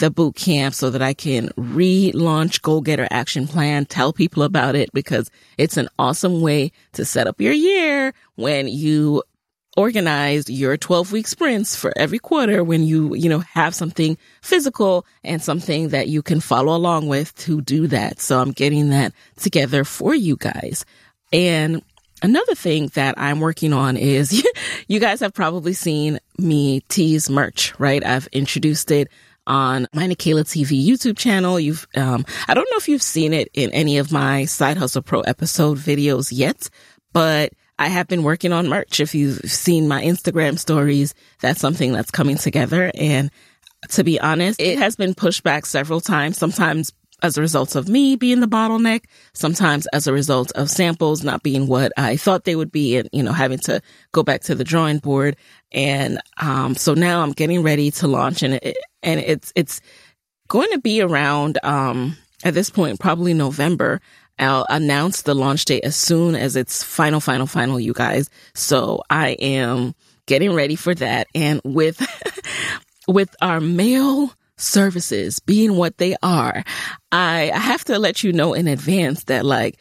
the 0.00 0.10
boot 0.10 0.34
camp 0.34 0.74
so 0.74 0.90
that 0.90 1.02
I 1.02 1.14
can 1.14 1.48
relaunch 1.50 2.62
Goal 2.62 2.80
Getter 2.80 3.08
Action 3.10 3.46
Plan, 3.46 3.86
tell 3.86 4.12
people 4.12 4.42
about 4.42 4.74
it 4.74 4.92
because 4.92 5.30
it's 5.58 5.76
an 5.76 5.88
awesome 5.98 6.40
way 6.40 6.72
to 6.92 7.04
set 7.04 7.26
up 7.26 7.40
your 7.40 7.52
year 7.52 8.12
when 8.34 8.68
you 8.68 9.22
organize 9.76 10.48
your 10.48 10.76
12 10.76 11.12
week 11.12 11.26
sprints 11.26 11.76
for 11.76 11.92
every 11.96 12.18
quarter 12.18 12.64
when 12.64 12.82
you, 12.82 13.14
you 13.14 13.28
know, 13.28 13.40
have 13.40 13.74
something 13.74 14.16
physical 14.40 15.04
and 15.22 15.42
something 15.42 15.90
that 15.90 16.08
you 16.08 16.22
can 16.22 16.40
follow 16.40 16.74
along 16.74 17.06
with 17.08 17.34
to 17.36 17.60
do 17.60 17.86
that. 17.86 18.18
So 18.18 18.40
I'm 18.40 18.52
getting 18.52 18.88
that 18.90 19.12
together 19.36 19.84
for 19.84 20.14
you 20.14 20.36
guys. 20.36 20.84
And 21.32 21.82
Another 22.22 22.54
thing 22.54 22.88
that 22.94 23.14
I'm 23.18 23.40
working 23.40 23.74
on 23.74 23.98
is 23.98 24.42
you 24.88 25.00
guys 25.00 25.20
have 25.20 25.34
probably 25.34 25.74
seen 25.74 26.18
me 26.38 26.80
tease 26.88 27.28
merch, 27.28 27.78
right? 27.78 28.04
I've 28.04 28.26
introduced 28.28 28.90
it 28.90 29.08
on 29.46 29.86
my 29.92 30.06
Nicaila 30.06 30.42
TV 30.42 30.84
YouTube 30.84 31.16
channel. 31.16 31.58
You've, 31.60 31.86
um, 31.96 32.24
I 32.48 32.54
don't 32.54 32.68
know 32.70 32.76
if 32.76 32.88
you've 32.88 33.02
seen 33.02 33.32
it 33.32 33.48
in 33.54 33.70
any 33.70 33.98
of 33.98 34.12
my 34.12 34.44
Side 34.44 34.76
Hustle 34.76 35.02
Pro 35.02 35.20
episode 35.20 35.78
videos 35.78 36.30
yet, 36.32 36.68
but 37.12 37.52
I 37.78 37.88
have 37.88 38.08
been 38.08 38.22
working 38.22 38.52
on 38.52 38.68
merch. 38.68 39.00
If 39.00 39.14
you've 39.14 39.40
seen 39.50 39.88
my 39.88 40.02
Instagram 40.02 40.58
stories, 40.58 41.14
that's 41.40 41.60
something 41.60 41.92
that's 41.92 42.10
coming 42.10 42.36
together. 42.36 42.90
And 42.94 43.30
to 43.90 44.04
be 44.04 44.18
honest, 44.18 44.60
it 44.60 44.78
has 44.78 44.96
been 44.96 45.14
pushed 45.14 45.42
back 45.42 45.66
several 45.66 46.00
times, 46.00 46.38
sometimes 46.38 46.92
as 47.22 47.38
a 47.38 47.40
result 47.40 47.74
of 47.76 47.88
me 47.88 48.16
being 48.16 48.40
the 48.40 48.46
bottleneck, 48.46 49.04
sometimes 49.32 49.86
as 49.88 50.06
a 50.06 50.12
result 50.12 50.52
of 50.52 50.70
samples 50.70 51.24
not 51.24 51.42
being 51.42 51.66
what 51.66 51.92
I 51.96 52.16
thought 52.16 52.44
they 52.44 52.56
would 52.56 52.70
be 52.70 52.96
and, 52.96 53.08
you 53.12 53.22
know, 53.22 53.32
having 53.32 53.58
to 53.60 53.80
go 54.12 54.22
back 54.22 54.42
to 54.42 54.54
the 54.54 54.64
drawing 54.64 54.98
board. 54.98 55.36
And, 55.72 56.20
um, 56.40 56.74
so 56.74 56.94
now 56.94 57.22
I'm 57.22 57.32
getting 57.32 57.62
ready 57.62 57.90
to 57.92 58.06
launch 58.06 58.42
and 58.42 58.54
it, 58.54 58.76
and 59.02 59.20
it's, 59.20 59.52
it's 59.56 59.80
going 60.48 60.70
to 60.72 60.78
be 60.78 61.00
around, 61.00 61.58
um, 61.62 62.16
at 62.44 62.54
this 62.54 62.68
point, 62.68 63.00
probably 63.00 63.32
November. 63.32 64.00
I'll 64.38 64.66
announce 64.68 65.22
the 65.22 65.34
launch 65.34 65.64
date 65.64 65.84
as 65.84 65.96
soon 65.96 66.34
as 66.34 66.56
it's 66.56 66.82
final, 66.82 67.20
final, 67.20 67.46
final, 67.46 67.80
you 67.80 67.94
guys. 67.94 68.28
So 68.54 69.02
I 69.08 69.30
am 69.30 69.94
getting 70.26 70.52
ready 70.52 70.76
for 70.76 70.94
that. 70.94 71.28
And 71.34 71.62
with, 71.64 71.98
with 73.08 73.34
our 73.40 73.60
mail 73.60 74.35
services 74.56 75.40
being 75.40 75.76
what 75.76 75.98
they 75.98 76.16
are, 76.22 76.64
I, 77.12 77.50
I 77.50 77.58
have 77.58 77.84
to 77.84 77.98
let 77.98 78.24
you 78.24 78.32
know 78.32 78.54
in 78.54 78.68
advance 78.68 79.24
that 79.24 79.44
like 79.44 79.78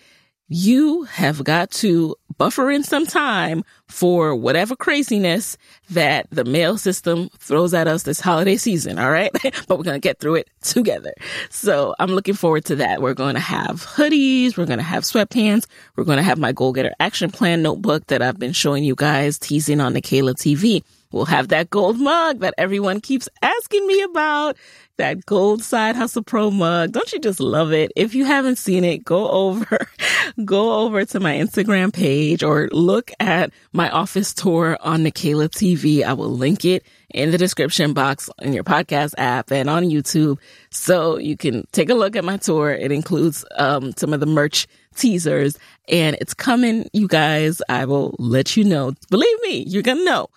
you 0.47 1.03
have 1.03 1.43
got 1.43 1.71
to 1.71 2.15
buffer 2.37 2.69
in 2.69 2.83
some 2.83 3.05
time 3.05 3.63
for 3.87 4.35
whatever 4.35 4.75
craziness 4.75 5.57
that 5.89 6.27
the 6.29 6.43
mail 6.43 6.77
system 6.77 7.29
throws 7.39 7.73
at 7.73 7.87
us 7.87 8.03
this 8.03 8.19
holiday 8.19 8.57
season. 8.57 8.99
All 8.99 9.11
right. 9.11 9.31
but 9.67 9.77
we're 9.77 9.83
going 9.83 9.95
to 9.95 9.99
get 9.99 10.19
through 10.19 10.35
it 10.35 10.49
together. 10.61 11.13
So 11.49 11.95
I'm 11.99 12.11
looking 12.11 12.35
forward 12.35 12.65
to 12.65 12.75
that. 12.77 13.01
We're 13.01 13.13
going 13.13 13.35
to 13.35 13.41
have 13.41 13.85
hoodies. 13.85 14.57
We're 14.57 14.65
going 14.65 14.79
to 14.79 14.83
have 14.83 15.03
sweatpants. 15.03 15.65
We're 15.95 16.03
going 16.03 16.17
to 16.17 16.23
have 16.23 16.37
my 16.37 16.51
goal 16.51 16.73
getter 16.73 16.93
action 16.99 17.31
plan 17.31 17.61
notebook 17.61 18.07
that 18.07 18.21
I've 18.21 18.39
been 18.39 18.53
showing 18.53 18.83
you 18.83 18.95
guys 18.95 19.39
teasing 19.39 19.79
on 19.81 19.93
Nicaila 19.93 20.35
TV. 20.35 20.83
We'll 21.11 21.25
have 21.25 21.49
that 21.49 21.69
gold 21.69 21.99
mug 21.99 22.39
that 22.39 22.53
everyone 22.57 23.01
keeps 23.01 23.29
asking 23.41 23.87
me 23.87 24.01
about 24.01 24.57
that 24.97 25.25
gold 25.25 25.61
side 25.61 25.95
hustle 25.95 26.23
pro 26.23 26.51
mug. 26.51 26.91
Don't 26.91 27.11
you 27.11 27.19
just 27.19 27.39
love 27.39 27.73
it? 27.73 27.91
If 27.95 28.15
you 28.15 28.25
haven't 28.25 28.57
seen 28.57 28.83
it, 28.83 29.03
go 29.03 29.29
over, 29.29 29.87
go 30.45 30.79
over 30.79 31.05
to 31.05 31.19
my 31.19 31.35
Instagram 31.35 31.93
page 31.93 32.43
or 32.43 32.69
look 32.71 33.11
at 33.19 33.51
my 33.73 33.89
office 33.89 34.33
tour 34.33 34.77
on 34.81 35.03
Nicaila 35.03 35.49
TV. 35.49 36.03
I 36.03 36.13
will 36.13 36.29
link 36.29 36.65
it 36.65 36.85
in 37.09 37.31
the 37.31 37.37
description 37.37 37.93
box 37.93 38.29
in 38.41 38.53
your 38.53 38.63
podcast 38.63 39.13
app 39.17 39.51
and 39.51 39.69
on 39.69 39.85
YouTube. 39.85 40.37
So 40.69 41.17
you 41.17 41.37
can 41.37 41.67
take 41.71 41.89
a 41.89 41.95
look 41.95 42.15
at 42.15 42.23
my 42.23 42.37
tour. 42.37 42.71
It 42.71 42.91
includes, 42.91 43.45
um, 43.57 43.93
some 43.97 44.13
of 44.13 44.19
the 44.19 44.25
merch 44.25 44.67
teasers 44.95 45.57
and 45.89 46.15
it's 46.19 46.33
coming, 46.33 46.89
you 46.93 47.07
guys. 47.07 47.61
I 47.69 47.85
will 47.85 48.15
let 48.17 48.55
you 48.55 48.63
know. 48.63 48.93
Believe 49.09 49.41
me, 49.41 49.65
you're 49.67 49.83
going 49.83 49.97
to 49.99 50.05
know 50.05 50.29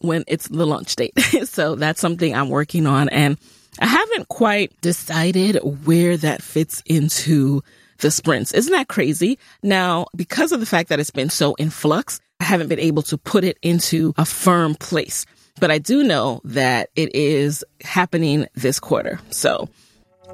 when 0.00 0.24
it's 0.26 0.48
the 0.48 0.66
launch 0.66 0.96
date. 0.96 1.18
so 1.44 1.74
that's 1.74 2.00
something 2.00 2.34
I'm 2.34 2.48
working 2.48 2.86
on 2.86 3.08
and 3.08 3.38
I 3.80 3.86
haven't 3.86 4.28
quite 4.28 4.78
decided 4.80 5.56
where 5.84 6.16
that 6.16 6.42
fits 6.42 6.82
into 6.86 7.62
the 7.98 8.10
sprints. 8.10 8.52
Isn't 8.52 8.72
that 8.72 8.88
crazy? 8.88 9.38
Now, 9.62 10.06
because 10.16 10.52
of 10.52 10.60
the 10.60 10.66
fact 10.66 10.88
that 10.88 11.00
it's 11.00 11.10
been 11.10 11.30
so 11.30 11.54
in 11.54 11.70
flux, 11.70 12.20
I 12.40 12.44
haven't 12.44 12.68
been 12.68 12.80
able 12.80 13.02
to 13.02 13.18
put 13.18 13.44
it 13.44 13.58
into 13.62 14.14
a 14.16 14.24
firm 14.24 14.74
place. 14.74 15.26
But 15.60 15.70
I 15.70 15.78
do 15.78 16.04
know 16.04 16.40
that 16.44 16.90
it 16.94 17.14
is 17.14 17.64
happening 17.82 18.46
this 18.54 18.78
quarter. 18.78 19.20
So 19.30 19.68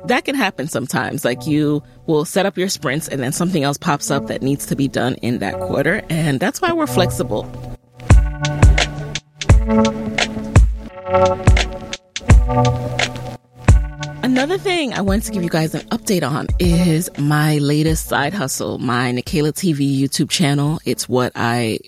that 0.06 0.25
can 0.25 0.35
happen 0.35 0.68
sometimes. 0.68 1.25
Like 1.25 1.47
you 1.47 1.83
will 2.06 2.25
set 2.25 2.47
up 2.47 2.59
your 2.59 2.68
sprints 2.68 3.09
and 3.09 3.23
then 3.23 3.33
something 3.33 3.62
else 3.62 3.78
pops 3.78 4.11
up 4.11 4.26
that 4.26 4.42
needs 4.42 4.66
to 4.66 4.76
be 4.76 4.88
done 4.88 5.14
in 5.16 5.38
that 5.38 5.54
quarter. 5.54 6.02
And 6.11 6.40
that's 6.40 6.61
why 6.61 6.73
we're 6.73 6.87
flexible. 6.87 7.50
Another 14.23 14.59
thing 14.59 14.92
I 14.92 15.00
want 15.00 15.23
to 15.23 15.33
give 15.33 15.42
you 15.42 15.49
guys 15.49 15.75
an 15.75 15.80
update 15.88 16.23
on 16.23 16.49
is 16.59 17.09
my 17.16 17.56
latest 17.56 18.09
side 18.09 18.35
hustle, 18.35 18.76
my 18.76 19.11
Nicaila 19.11 19.52
TV 19.54 19.99
YouTube 19.99 20.28
channel. 20.28 20.80
It's 20.85 21.09
what 21.09 21.33
I 21.35 21.78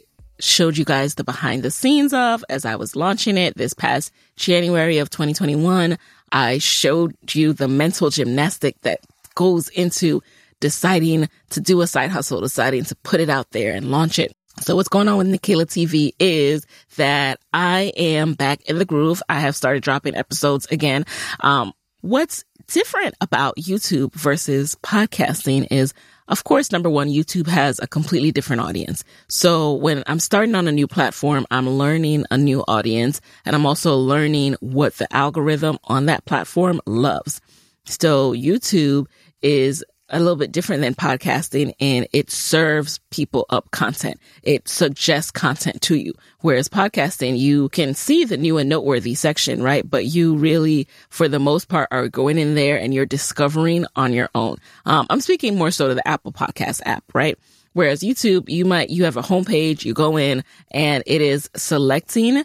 showed 0.41 0.79
you 0.79 0.87
guys 0.87 1.17
the 1.17 1.25
behind 1.25 1.65
the 1.65 1.71
scenes 1.71 2.15
of 2.15 2.43
as 2.49 2.65
I 2.65 2.77
was 2.77 2.97
launching 2.97 3.37
it 3.37 3.59
this 3.59 3.75
past 3.75 4.11
January 4.37 4.97
of 4.97 5.11
2021. 5.11 5.99
I 6.33 6.57
showed 6.57 7.15
you 7.35 7.53
the 7.53 7.69
mental 7.69 8.09
gymnastic 8.09 8.81
that 8.83 9.01
goes 9.35 9.69
into 9.69 10.23
deciding 10.61 11.29
to 11.51 11.61
do 11.61 11.83
a 11.83 11.87
side 11.87 12.11
hustle, 12.11 12.41
deciding 12.41 12.85
to 12.85 12.97
put 12.97 13.21
it 13.21 13.29
out 13.29 13.51
there 13.51 13.75
and 13.75 13.91
launch 13.91 14.19
it. 14.19 14.35
So 14.61 14.75
what's 14.75 14.89
going 14.89 15.09
on 15.09 15.19
with 15.19 15.29
Nicaila 15.29 15.67
TV 15.67 16.13
is 16.19 16.67
that 16.97 17.41
I 17.53 17.93
am 17.97 18.35
back 18.35 18.63
in 18.63 18.79
the 18.79 18.85
groove. 18.85 19.23
I 19.29 19.41
have 19.41 19.55
started 19.55 19.83
dropping 19.83 20.17
episodes 20.17 20.67
again. 20.71 21.05
Um, 21.41 21.73
what's 22.01 22.45
different 22.69 23.15
about 23.21 23.57
YouTube 23.57 24.13
versus 24.15 24.75
podcasting 24.83 25.67
is 25.71 25.95
of 26.29 26.43
course, 26.43 26.73
number 26.73 26.91
one, 26.91 27.09
YouTube 27.09 27.47
has 27.47 27.79
a 27.79 27.87
completely 27.87 28.33
different 28.33 28.61
audience. 28.61 29.05
So 29.29 29.75
when 29.75 30.03
I'm 30.07 30.19
starting 30.19 30.57
on 30.57 30.67
a 30.67 30.73
new 30.73 30.89
platform, 30.89 31.47
I'm 31.51 31.69
learning 31.69 32.25
a 32.33 32.37
new 32.37 32.65
audience 32.67 33.21
and 33.45 33.55
I'm 33.55 33.65
also 33.65 33.97
learning 33.97 34.57
what 34.61 34.95
the 34.95 35.13
algorithm 35.15 35.79
on 35.85 36.07
that 36.07 36.25
platform 36.25 36.81
loves. 36.85 37.41
So 37.85 38.33
YouTube 38.33 39.07
is 39.41 39.85
a 40.09 40.19
little 40.21 40.37
bit 40.37 40.53
different 40.53 40.83
than 40.83 40.95
podcasting 40.95 41.73
and 41.81 42.07
it 42.13 42.31
serves 42.31 43.01
people 43.11 43.47
up 43.51 43.71
content. 43.71 44.21
It 44.43 44.69
suggests 44.69 45.31
content 45.31 45.83
to 45.83 45.97
you. 45.97 46.15
Whereas 46.41 46.69
podcasting, 46.69 47.39
you 47.39 47.69
can 47.71 47.95
see 47.95 48.25
the 48.25 48.37
new 48.37 48.59
and 48.59 48.69
noteworthy 48.69 49.15
section, 49.15 49.63
right? 49.63 49.89
But 49.89 50.07
you 50.07 50.37
really, 50.37 50.87
for 51.11 51.29
the 51.29 51.39
most 51.39 51.69
part, 51.69 51.89
are 51.91 52.09
going 52.09 52.39
in 52.39 52.55
there 52.55 52.79
and 52.79 52.95
you're 52.95 53.07
discovering 53.07 53.87
on 53.97 54.13
your 54.13 54.31
own. 54.35 54.59
Um, 54.85 55.07
I'm 55.11 55.21
speaking 55.21 55.57
more 55.57 55.71
so 55.71 55.89
to 55.89 55.95
the 55.95 56.07
Apple 56.07 56.33
podcast 56.33 56.83
app, 56.85 57.05
right? 57.13 57.37
Whereas 57.73 58.01
YouTube, 58.01 58.49
you 58.49 58.65
might, 58.65 58.91
you 58.91 59.05
have 59.05 59.17
a 59.17 59.23
homepage, 59.23 59.85
you 59.85 59.93
go 59.93 60.17
in 60.17 60.45
and 60.71 61.03
it 61.07 61.21
is 61.21 61.51
selecting 61.57 62.45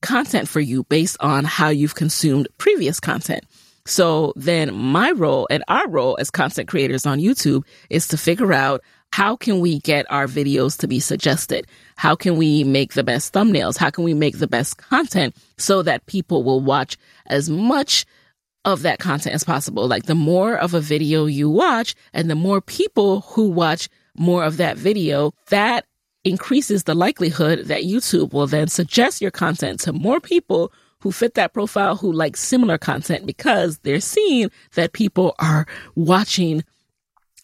content 0.00 0.48
for 0.48 0.60
you 0.60 0.84
based 0.84 1.16
on 1.20 1.44
how 1.44 1.68
you've 1.68 1.94
consumed 1.94 2.48
previous 2.58 2.98
content. 2.98 3.44
So 3.86 4.32
then 4.36 4.74
my 4.74 5.12
role 5.12 5.46
and 5.50 5.64
our 5.68 5.88
role 5.88 6.16
as 6.20 6.30
content 6.30 6.68
creators 6.68 7.06
on 7.06 7.20
YouTube 7.20 7.64
is 7.88 8.08
to 8.08 8.18
figure 8.18 8.52
out 8.52 8.82
how 9.12 9.36
can 9.36 9.60
we 9.60 9.78
get 9.78 10.04
our 10.10 10.26
videos 10.26 10.76
to 10.78 10.88
be 10.88 11.00
suggested? 11.00 11.66
How 11.96 12.14
can 12.14 12.36
we 12.36 12.64
make 12.64 12.92
the 12.92 13.04
best 13.04 13.32
thumbnails? 13.32 13.78
How 13.78 13.88
can 13.88 14.04
we 14.04 14.12
make 14.12 14.38
the 14.38 14.48
best 14.48 14.76
content 14.76 15.34
so 15.56 15.82
that 15.82 16.04
people 16.06 16.42
will 16.42 16.60
watch 16.60 16.98
as 17.26 17.48
much 17.48 18.04
of 18.64 18.82
that 18.82 18.98
content 18.98 19.34
as 19.34 19.44
possible? 19.44 19.86
Like 19.86 20.04
the 20.04 20.14
more 20.14 20.56
of 20.56 20.74
a 20.74 20.80
video 20.80 21.26
you 21.26 21.48
watch 21.48 21.94
and 22.12 22.28
the 22.28 22.34
more 22.34 22.60
people 22.60 23.20
who 23.22 23.48
watch 23.48 23.88
more 24.18 24.44
of 24.44 24.56
that 24.56 24.76
video, 24.76 25.32
that 25.48 25.86
increases 26.24 26.82
the 26.82 26.94
likelihood 26.94 27.66
that 27.66 27.84
YouTube 27.84 28.32
will 28.32 28.48
then 28.48 28.66
suggest 28.66 29.22
your 29.22 29.30
content 29.30 29.78
to 29.80 29.92
more 29.92 30.20
people 30.20 30.72
who 31.06 31.12
fit 31.12 31.34
that 31.34 31.54
profile 31.54 31.94
who 31.94 32.10
like 32.10 32.36
similar 32.36 32.76
content 32.76 33.24
because 33.24 33.78
they're 33.84 34.00
seeing 34.00 34.50
that 34.74 34.92
people 34.92 35.36
are 35.38 35.64
watching 35.94 36.64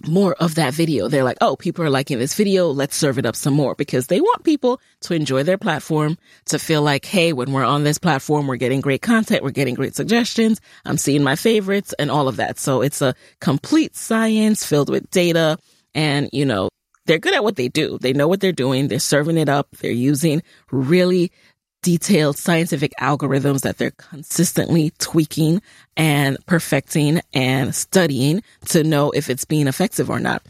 more 0.05 0.35
of 0.41 0.57
that 0.57 0.75
video. 0.75 1.07
They're 1.07 1.23
like, 1.23 1.37
oh, 1.41 1.55
people 1.55 1.85
are 1.85 1.91
liking 1.91 2.19
this 2.19 2.35
video. 2.35 2.71
Let's 2.71 2.97
serve 2.97 3.19
it 3.19 3.25
up 3.25 3.37
some 3.37 3.55
more 3.55 3.77
because 3.77 4.09
they 4.09 4.21
want 4.21 4.43
people 4.43 4.81
to 5.03 5.15
enjoy 5.15 5.45
their 5.45 5.59
platform, 5.59 6.19
to 6.47 6.59
feel 6.59 6.83
like, 6.83 7.05
hey, 7.05 7.33
when 7.33 7.53
we're 7.53 7.63
on 7.63 7.85
this 7.85 7.99
platform, 7.99 8.49
we're 8.49 8.57
getting 8.57 8.81
great 8.81 9.01
content, 9.01 9.45
we're 9.45 9.51
getting 9.51 9.77
great 9.77 9.95
suggestions, 9.95 10.61
I'm 10.85 10.99
seeing 10.99 11.23
my 11.23 11.37
favorites 11.37 11.95
and 12.01 12.11
all 12.11 12.27
of 12.27 12.39
that. 12.39 12.59
So 12.59 12.83
it's 12.83 13.01
a 13.01 13.15
complete 13.41 13.95
science 13.95 14.67
filled 14.67 14.91
with 14.91 15.09
data 15.13 15.57
and, 15.95 16.29
you 16.33 16.47
know, 16.47 16.69
they're 17.07 17.19
good 17.19 17.35
at 17.35 17.45
what 17.45 17.55
they 17.55 17.69
do. 17.69 17.97
They 17.99 18.13
know 18.13 18.27
what 18.27 18.41
they're 18.41 18.53
doing. 18.53 18.89
They're 18.89 18.99
serving 18.99 19.39
it 19.39 19.49
up. 19.49 19.69
They're 19.81 19.91
using 19.91 20.43
really 20.73 21.33
detailed 21.83 22.39
scientific 22.39 22.93
algorithms 23.01 23.61
that 23.63 23.79
they're 23.79 23.91
consistently 23.93 24.93
tweaking 24.99 25.61
and 25.97 26.39
perfecting 26.47 27.21
and 27.35 27.75
studying 27.75 28.43
to 28.67 28.85
know 28.85 29.11
if 29.11 29.29
it's 29.29 29.45
being 29.45 29.67
effective 29.67 30.09
or 30.09 30.21
not. 30.21 30.43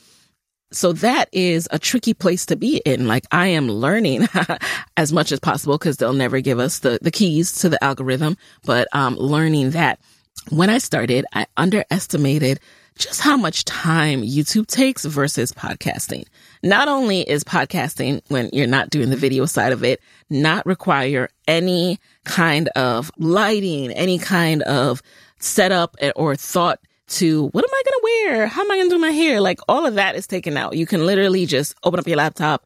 So 0.73 0.93
that 0.95 1.29
is 1.33 1.69
a 1.71 1.79
tricky 1.79 2.15
place 2.15 2.47
to 2.47 2.57
be 2.57 2.79
in. 2.87 3.07
Like 3.07 3.25
I 3.31 3.49
am 3.49 3.69
learning 3.69 4.27
as 4.97 5.13
much 5.13 5.33
as 5.33 5.41
possible 5.41 5.77
because 5.77 5.99
they'll 5.99 6.15
never 6.15 6.41
give 6.41 6.59
us 6.59 6.79
the, 6.79 6.99
the 7.03 7.11
keys 7.11 7.53
to 7.61 7.69
the 7.69 7.83
algorithm, 7.83 8.37
but 8.65 8.89
um, 8.93 9.17
learning 9.17 9.71
that 9.71 10.01
when 10.49 10.71
I 10.71 10.79
started, 10.79 11.25
I 11.35 11.47
underestimated 11.57 12.59
just 12.99 13.21
how 13.21 13.37
much 13.37 13.65
time 13.65 14.23
YouTube 14.23 14.67
takes 14.67 15.05
versus 15.05 15.53
podcasting. 15.53 16.25
Not 16.63 16.87
only 16.87 17.23
is 17.23 17.43
podcasting, 17.43 18.23
when 18.29 18.49
you're 18.53 18.69
not 18.69 18.91
doing 18.91 19.11
the 19.11 19.17
video 19.17 19.47
side 19.47 19.73
of 19.73 19.83
it, 19.83 20.01
not 20.31 20.65
require 20.65 21.29
any 21.49 21.99
kind 22.25 22.69
of 22.69 23.11
lighting, 23.19 23.91
any 23.91 24.19
kind 24.19 24.63
of 24.63 25.03
setup 25.41 25.97
or 26.15 26.37
thought 26.37 26.79
to 27.09 27.49
what 27.49 27.65
am 27.65 27.71
I 27.75 27.83
going 27.85 27.95
to 27.95 28.01
wear? 28.05 28.47
How 28.47 28.63
am 28.63 28.71
I 28.71 28.77
going 28.77 28.89
to 28.89 28.95
do 28.95 29.01
my 29.01 29.11
hair? 29.11 29.41
Like 29.41 29.59
all 29.69 29.87
of 29.87 29.95
that 29.95 30.15
is 30.15 30.29
taken 30.29 30.57
out. 30.57 30.77
You 30.77 30.87
can 30.87 31.05
literally 31.05 31.47
just 31.47 31.75
open 31.83 31.99
up 31.99 32.07
your 32.07 32.17
laptop, 32.17 32.65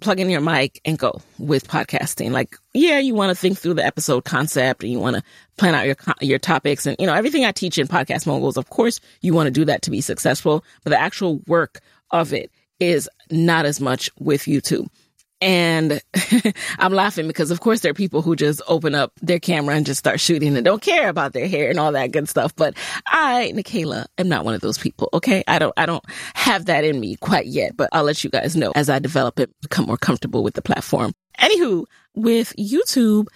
plug 0.00 0.20
in 0.20 0.28
your 0.28 0.42
mic 0.42 0.80
and 0.84 0.98
go 0.98 1.20
with 1.38 1.66
podcasting. 1.66 2.30
Like, 2.30 2.56
yeah, 2.74 2.98
you 2.98 3.14
want 3.14 3.30
to 3.30 3.34
think 3.34 3.58
through 3.58 3.74
the 3.74 3.86
episode 3.86 4.24
concept 4.24 4.82
and 4.82 4.92
you 4.92 4.98
want 4.98 5.16
to 5.16 5.22
plan 5.56 5.74
out 5.74 5.86
your, 5.86 5.96
your 6.20 6.38
topics 6.38 6.84
and, 6.84 6.94
you 6.98 7.06
know, 7.06 7.14
everything 7.14 7.46
I 7.46 7.52
teach 7.52 7.78
in 7.78 7.88
podcast 7.88 8.26
moguls. 8.26 8.58
Of 8.58 8.68
course, 8.68 9.00
you 9.22 9.32
want 9.32 9.46
to 9.46 9.50
do 9.50 9.64
that 9.64 9.80
to 9.82 9.90
be 9.90 10.02
successful, 10.02 10.62
but 10.84 10.90
the 10.90 11.00
actual 11.00 11.40
work 11.46 11.80
of 12.10 12.34
it 12.34 12.50
is 12.80 13.08
not 13.30 13.66
as 13.66 13.80
much 13.80 14.10
with 14.18 14.42
YouTube. 14.42 14.88
And 15.40 16.00
I'm 16.78 16.94
laughing 16.94 17.26
because, 17.26 17.50
of 17.50 17.60
course, 17.60 17.80
there 17.80 17.90
are 17.90 17.94
people 17.94 18.22
who 18.22 18.34
just 18.34 18.62
open 18.66 18.94
up 18.94 19.12
their 19.20 19.38
camera 19.38 19.74
and 19.74 19.84
just 19.84 19.98
start 19.98 20.18
shooting 20.18 20.56
and 20.56 20.64
don't 20.64 20.80
care 20.80 21.08
about 21.08 21.34
their 21.34 21.46
hair 21.46 21.68
and 21.68 21.78
all 21.78 21.92
that 21.92 22.12
good 22.12 22.28
stuff. 22.28 22.54
But 22.56 22.74
I, 23.08 23.52
Nicaila, 23.54 24.06
am 24.16 24.28
not 24.28 24.44
one 24.44 24.54
of 24.54 24.62
those 24.62 24.78
people. 24.78 25.10
Okay. 25.12 25.44
I 25.46 25.58
don't, 25.58 25.74
I 25.76 25.84
don't 25.84 26.04
have 26.34 26.64
that 26.66 26.84
in 26.84 26.98
me 26.98 27.16
quite 27.16 27.46
yet, 27.46 27.76
but 27.76 27.90
I'll 27.92 28.04
let 28.04 28.24
you 28.24 28.30
guys 28.30 28.56
know 28.56 28.72
as 28.74 28.88
I 28.88 28.98
develop 28.98 29.38
it, 29.38 29.50
become 29.60 29.84
more 29.86 29.98
comfortable 29.98 30.42
with 30.42 30.54
the 30.54 30.62
platform. 30.62 31.12
Anywho, 31.38 31.84
with 32.14 32.54
YouTube, 32.56 33.26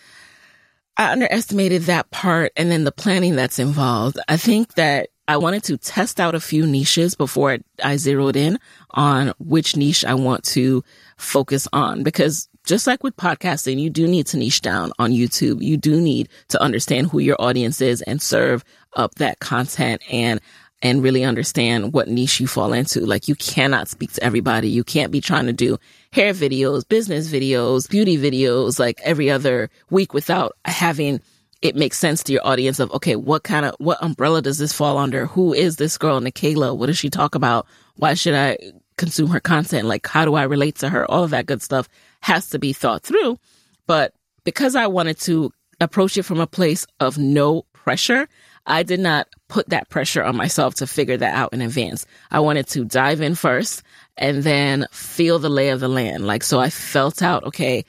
I 0.96 1.12
underestimated 1.12 1.82
that 1.82 2.10
part 2.10 2.52
and 2.56 2.70
then 2.70 2.84
the 2.84 2.92
planning 2.92 3.36
that's 3.36 3.58
involved. 3.58 4.18
I 4.28 4.36
think 4.36 4.74
that 4.74 5.10
I 5.28 5.36
wanted 5.36 5.62
to 5.64 5.76
test 5.76 6.20
out 6.20 6.34
a 6.34 6.40
few 6.40 6.66
niches 6.66 7.14
before 7.14 7.58
I 7.84 7.98
zeroed 7.98 8.34
in 8.34 8.58
on 8.92 9.34
which 9.38 9.76
niche 9.76 10.02
I 10.02 10.14
want 10.14 10.42
to 10.44 10.82
focus 11.18 11.68
on 11.70 12.02
because 12.02 12.48
just 12.64 12.86
like 12.86 13.04
with 13.04 13.14
podcasting, 13.16 13.78
you 13.78 13.90
do 13.90 14.08
need 14.08 14.26
to 14.28 14.38
niche 14.38 14.62
down 14.62 14.92
on 14.98 15.12
YouTube. 15.12 15.62
You 15.62 15.76
do 15.76 16.00
need 16.00 16.30
to 16.48 16.62
understand 16.62 17.08
who 17.08 17.18
your 17.18 17.36
audience 17.38 17.82
is 17.82 18.00
and 18.02 18.22
serve 18.22 18.64
up 18.94 19.16
that 19.16 19.38
content 19.38 20.02
and 20.10 20.40
and 20.80 21.02
really 21.02 21.24
understand 21.24 21.92
what 21.92 22.08
niche 22.08 22.40
you 22.40 22.46
fall 22.46 22.72
into. 22.72 23.04
Like 23.04 23.28
you 23.28 23.34
cannot 23.34 23.88
speak 23.88 24.12
to 24.12 24.22
everybody. 24.22 24.70
You 24.70 24.84
can't 24.84 25.12
be 25.12 25.20
trying 25.20 25.46
to 25.46 25.52
do 25.52 25.76
hair 26.12 26.32
videos, 26.32 26.88
business 26.88 27.30
videos, 27.30 27.88
beauty 27.88 28.16
videos 28.16 28.78
like 28.78 28.98
every 29.02 29.28
other 29.30 29.68
week 29.90 30.14
without 30.14 30.56
having 30.64 31.20
it 31.60 31.74
makes 31.74 31.98
sense 31.98 32.22
to 32.24 32.32
your 32.32 32.46
audience 32.46 32.78
of 32.78 32.90
okay, 32.92 33.16
what 33.16 33.42
kind 33.42 33.66
of 33.66 33.74
what 33.78 34.02
umbrella 34.02 34.42
does 34.42 34.58
this 34.58 34.72
fall 34.72 34.98
under? 34.98 35.26
Who 35.26 35.52
is 35.52 35.76
this 35.76 35.98
girl, 35.98 36.20
Nicaila? 36.20 36.76
What 36.76 36.86
does 36.86 36.98
she 36.98 37.10
talk 37.10 37.34
about? 37.34 37.66
Why 37.96 38.14
should 38.14 38.34
I 38.34 38.58
consume 38.96 39.30
her 39.30 39.40
content? 39.40 39.88
Like 39.88 40.06
how 40.06 40.24
do 40.24 40.34
I 40.34 40.44
relate 40.44 40.76
to 40.76 40.88
her? 40.88 41.10
All 41.10 41.24
of 41.24 41.30
that 41.30 41.46
good 41.46 41.62
stuff 41.62 41.88
has 42.20 42.50
to 42.50 42.58
be 42.58 42.72
thought 42.72 43.02
through. 43.02 43.38
But 43.86 44.14
because 44.44 44.76
I 44.76 44.86
wanted 44.86 45.18
to 45.20 45.52
approach 45.80 46.16
it 46.16 46.24
from 46.24 46.40
a 46.40 46.46
place 46.46 46.86
of 47.00 47.18
no 47.18 47.64
pressure, 47.72 48.28
I 48.66 48.82
did 48.82 49.00
not 49.00 49.28
put 49.48 49.70
that 49.70 49.88
pressure 49.88 50.22
on 50.22 50.36
myself 50.36 50.74
to 50.76 50.86
figure 50.86 51.16
that 51.16 51.34
out 51.34 51.52
in 51.52 51.62
advance. 51.62 52.06
I 52.30 52.40
wanted 52.40 52.66
to 52.68 52.84
dive 52.84 53.20
in 53.20 53.34
first 53.34 53.82
and 54.16 54.42
then 54.42 54.86
feel 54.92 55.38
the 55.38 55.48
lay 55.48 55.70
of 55.70 55.80
the 55.80 55.88
land. 55.88 56.26
Like, 56.26 56.42
so 56.42 56.60
I 56.60 56.68
felt 56.68 57.22
out, 57.22 57.44
okay, 57.44 57.84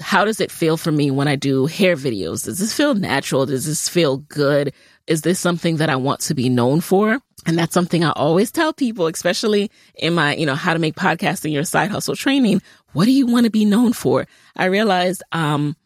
how 0.00 0.24
does 0.24 0.40
it 0.40 0.50
feel 0.50 0.76
for 0.76 0.92
me 0.92 1.10
when 1.10 1.28
I 1.28 1.36
do 1.36 1.66
hair 1.66 1.96
videos? 1.96 2.44
Does 2.44 2.58
this 2.58 2.72
feel 2.72 2.94
natural? 2.94 3.46
Does 3.46 3.66
this 3.66 3.88
feel 3.88 4.18
good? 4.18 4.72
Is 5.06 5.22
this 5.22 5.38
something 5.38 5.76
that 5.76 5.90
I 5.90 5.96
want 5.96 6.20
to 6.20 6.34
be 6.34 6.48
known 6.48 6.80
for? 6.80 7.20
And 7.46 7.58
that's 7.58 7.74
something 7.74 8.04
I 8.04 8.10
always 8.10 8.52
tell 8.52 8.72
people, 8.72 9.06
especially 9.06 9.70
in 9.94 10.14
my, 10.14 10.36
you 10.36 10.46
know, 10.46 10.54
how 10.54 10.72
to 10.72 10.78
make 10.78 10.94
podcasting 10.94 11.52
your 11.52 11.64
side 11.64 11.90
hustle 11.90 12.14
training. 12.14 12.60
What 12.92 13.06
do 13.06 13.12
you 13.12 13.26
want 13.26 13.44
to 13.44 13.50
be 13.50 13.64
known 13.64 13.92
for? 13.92 14.26
I 14.56 14.66
realized, 14.66 15.22
um, 15.32 15.76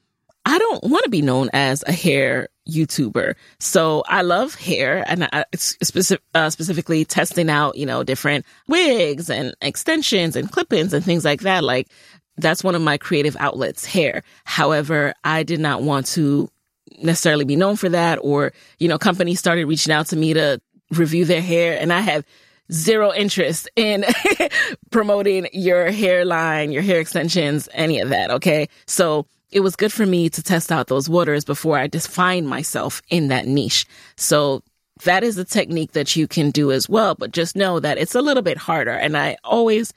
I 0.44 0.58
don't 0.58 0.84
want 0.84 1.04
to 1.04 1.10
be 1.10 1.22
known 1.22 1.48
as 1.52 1.82
a 1.86 1.92
hair 1.92 2.48
YouTuber. 2.68 3.34
So 3.60 4.02
I 4.06 4.22
love 4.22 4.54
hair 4.54 5.04
and 5.06 5.24
I, 5.32 5.44
specific, 5.54 6.24
uh, 6.34 6.50
specifically 6.50 7.04
testing 7.04 7.48
out, 7.48 7.76
you 7.76 7.86
know, 7.86 8.02
different 8.02 8.44
wigs 8.68 9.30
and 9.30 9.54
extensions 9.62 10.36
and 10.36 10.50
clip-ins 10.50 10.92
and 10.92 11.04
things 11.04 11.24
like 11.24 11.42
that. 11.42 11.64
Like 11.64 11.88
that's 12.36 12.64
one 12.64 12.74
of 12.74 12.82
my 12.82 12.98
creative 12.98 13.36
outlets, 13.38 13.84
hair. 13.84 14.22
However, 14.44 15.14
I 15.24 15.42
did 15.42 15.60
not 15.60 15.82
want 15.82 16.06
to 16.08 16.50
necessarily 16.98 17.44
be 17.44 17.56
known 17.56 17.76
for 17.76 17.88
that 17.88 18.18
or, 18.22 18.52
you 18.78 18.88
know, 18.88 18.98
companies 18.98 19.38
started 19.38 19.66
reaching 19.66 19.92
out 19.92 20.06
to 20.08 20.16
me 20.16 20.34
to 20.34 20.60
review 20.90 21.24
their 21.24 21.40
hair 21.40 21.78
and 21.80 21.92
I 21.92 22.00
have 22.00 22.24
zero 22.72 23.12
interest 23.12 23.68
in 23.76 24.04
promoting 24.90 25.48
your 25.52 25.90
hairline, 25.90 26.72
your 26.72 26.82
hair 26.82 27.00
extensions, 27.00 27.68
any 27.72 28.00
of 28.00 28.08
that. 28.08 28.30
Okay. 28.30 28.68
So 28.86 29.26
it 29.50 29.60
was 29.60 29.76
good 29.76 29.92
for 29.92 30.06
me 30.06 30.28
to 30.30 30.42
test 30.42 30.72
out 30.72 30.88
those 30.88 31.08
waters 31.08 31.44
before 31.44 31.78
I 31.78 31.86
define 31.86 32.46
myself 32.46 33.02
in 33.08 33.28
that 33.28 33.46
niche. 33.46 33.86
So 34.16 34.62
that 35.04 35.24
is 35.24 35.38
a 35.38 35.44
technique 35.44 35.92
that 35.92 36.16
you 36.16 36.26
can 36.26 36.50
do 36.50 36.72
as 36.72 36.88
well, 36.88 37.14
but 37.14 37.32
just 37.32 37.56
know 37.56 37.80
that 37.80 37.98
it's 37.98 38.14
a 38.14 38.22
little 38.22 38.42
bit 38.42 38.56
harder. 38.56 38.92
And 38.92 39.16
I 39.16 39.36
always 39.44 39.92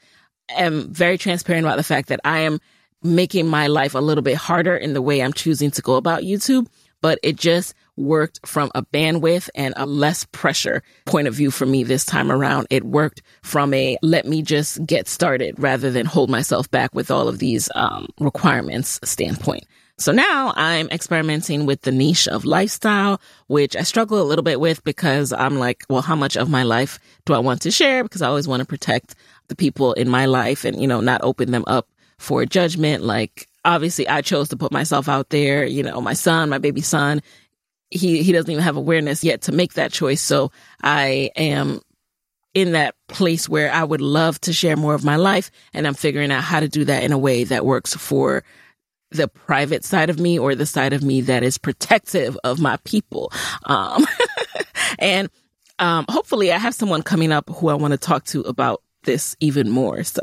am 0.56 0.92
very 0.92 1.18
transparent 1.18 1.66
about 1.66 1.76
the 1.76 1.82
fact 1.82 2.08
that 2.08 2.20
I 2.24 2.40
am 2.40 2.60
making 3.02 3.46
my 3.46 3.68
life 3.68 3.94
a 3.94 4.00
little 4.00 4.22
bit 4.22 4.36
harder 4.36 4.76
in 4.76 4.92
the 4.92 5.02
way 5.02 5.22
I'm 5.22 5.32
choosing 5.32 5.70
to 5.72 5.82
go 5.82 5.94
about 5.94 6.22
YouTube, 6.22 6.66
but 7.00 7.18
it 7.22 7.36
just 7.36 7.74
worked 7.96 8.40
from 8.46 8.70
a 8.74 8.82
bandwidth 8.82 9.48
and 9.54 9.74
a 9.76 9.86
less 9.86 10.24
pressure 10.26 10.82
point 11.04 11.28
of 11.28 11.34
view 11.34 11.50
for 11.50 11.66
me 11.66 11.84
this 11.84 12.04
time 12.04 12.30
around. 12.30 12.66
It 12.70 12.84
worked 12.84 13.22
from 13.42 13.74
a 13.74 13.96
let 14.02 14.26
me 14.26 14.42
just 14.42 14.84
get 14.86 15.08
started 15.08 15.54
rather 15.58 15.90
than 15.90 16.06
hold 16.06 16.30
myself 16.30 16.70
back 16.70 16.94
with 16.94 17.10
all 17.10 17.28
of 17.28 17.38
these 17.38 17.68
um, 17.74 18.08
requirements 18.20 19.00
standpoint. 19.04 19.64
So 20.00 20.12
now 20.12 20.52
I'm 20.54 20.88
experimenting 20.90 21.66
with 21.66 21.82
the 21.82 21.90
niche 21.90 22.28
of 22.28 22.44
lifestyle, 22.44 23.20
which 23.48 23.74
I 23.74 23.82
struggle 23.82 24.22
a 24.22 24.22
little 24.22 24.44
bit 24.44 24.60
with 24.60 24.84
because 24.84 25.32
I'm 25.32 25.58
like, 25.58 25.82
well, 25.90 26.02
how 26.02 26.14
much 26.14 26.36
of 26.36 26.48
my 26.48 26.62
life 26.62 27.00
do 27.24 27.34
I 27.34 27.40
want 27.40 27.62
to 27.62 27.72
share? 27.72 28.04
Because 28.04 28.22
I 28.22 28.28
always 28.28 28.46
want 28.46 28.60
to 28.60 28.66
protect 28.66 29.16
the 29.48 29.56
people 29.56 29.92
in 29.94 30.08
my 30.08 30.26
life 30.26 30.64
and, 30.64 30.80
you 30.80 30.86
know, 30.86 31.00
not 31.00 31.22
open 31.22 31.50
them 31.50 31.64
up 31.66 31.88
for 32.18 32.44
judgment. 32.44 33.02
Like, 33.02 33.48
obviously 33.64 34.08
I 34.08 34.22
chose 34.22 34.48
to 34.50 34.56
put 34.56 34.72
myself 34.72 35.08
out 35.08 35.30
there, 35.30 35.64
you 35.64 35.82
know, 35.82 36.00
my 36.00 36.14
son, 36.14 36.48
my 36.48 36.58
baby 36.58 36.80
son, 36.80 37.22
he, 37.90 38.22
he 38.22 38.32
doesn't 38.32 38.50
even 38.50 38.62
have 38.62 38.76
awareness 38.76 39.24
yet 39.24 39.42
to 39.42 39.52
make 39.52 39.74
that 39.74 39.92
choice. 39.92 40.20
So 40.20 40.52
I 40.82 41.30
am 41.36 41.80
in 42.54 42.72
that 42.72 42.94
place 43.08 43.48
where 43.48 43.72
I 43.72 43.84
would 43.84 44.00
love 44.00 44.40
to 44.42 44.52
share 44.52 44.76
more 44.76 44.94
of 44.94 45.04
my 45.04 45.16
life 45.16 45.50
and 45.72 45.86
I'm 45.86 45.94
figuring 45.94 46.32
out 46.32 46.42
how 46.42 46.60
to 46.60 46.68
do 46.68 46.84
that 46.86 47.04
in 47.04 47.12
a 47.12 47.18
way 47.18 47.44
that 47.44 47.64
works 47.64 47.94
for 47.94 48.42
the 49.10 49.28
private 49.28 49.84
side 49.84 50.10
of 50.10 50.18
me 50.18 50.38
or 50.38 50.54
the 50.54 50.66
side 50.66 50.92
of 50.92 51.02
me 51.02 51.22
that 51.22 51.42
is 51.42 51.56
protective 51.58 52.36
of 52.44 52.60
my 52.60 52.76
people. 52.84 53.32
Um, 53.64 54.06
and 54.98 55.30
um, 55.78 56.04
hopefully, 56.08 56.52
I 56.52 56.58
have 56.58 56.74
someone 56.74 57.02
coming 57.02 57.32
up 57.32 57.48
who 57.48 57.68
I 57.68 57.74
want 57.74 57.92
to 57.92 57.98
talk 57.98 58.24
to 58.26 58.40
about 58.42 58.82
this 59.08 59.34
even 59.40 59.70
more. 59.70 60.04
So, 60.04 60.22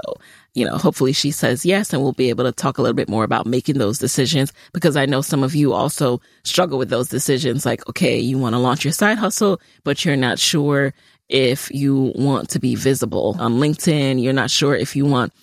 you 0.54 0.64
know, 0.64 0.78
hopefully 0.78 1.12
she 1.12 1.32
says 1.32 1.66
yes, 1.66 1.92
and 1.92 2.02
we'll 2.02 2.14
be 2.14 2.30
able 2.30 2.46
to 2.46 2.52
talk 2.52 2.78
a 2.78 2.82
little 2.82 2.96
bit 2.96 3.10
more 3.10 3.24
about 3.24 3.48
making 3.48 3.80
those 3.80 3.98
decisions 3.98 4.54
because 4.72 4.96
I 4.96 5.08
know 5.08 5.22
some 5.22 5.44
of 5.44 5.56
you 5.56 5.74
also 5.74 6.22
struggle 6.44 6.78
with 6.78 6.90
those 6.90 7.10
decisions. 7.10 7.66
Like, 7.66 7.88
okay, 7.90 8.20
you 8.20 8.38
want 8.38 8.54
to 8.54 8.60
launch 8.60 8.86
your 8.86 8.94
side 8.94 9.18
hustle, 9.18 9.60
but 9.84 10.06
you're 10.06 10.16
not 10.16 10.38
sure 10.38 10.94
if 11.28 11.72
you 11.72 12.14
want 12.16 12.50
to 12.52 12.60
be 12.60 12.76
visible 12.76 13.36
on 13.40 13.56
LinkedIn. 13.56 14.22
You're 14.22 14.34
not 14.34 14.52
sure 14.52 14.76
if 14.76 14.96
you 14.96 15.06
want 15.06 15.34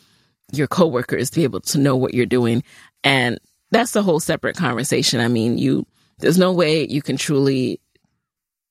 your 0.53 0.69
coworkers 0.69 1.31
to 1.31 1.41
be 1.41 1.45
able 1.45 1.61
to 1.61 1.79
know 1.79 1.97
what 1.97 2.15
you're 2.15 2.25
doing. 2.25 2.63
And 3.03 3.41
that's 3.73 3.97
a 3.97 4.03
whole 4.03 4.21
separate 4.21 4.57
conversation. 4.57 5.21
I 5.21 5.29
mean, 5.29 5.59
you, 5.59 5.85
there's 6.19 6.39
no 6.39 6.53
way 6.53 6.87
you 6.87 7.03
can 7.03 7.17
truly, 7.17 7.81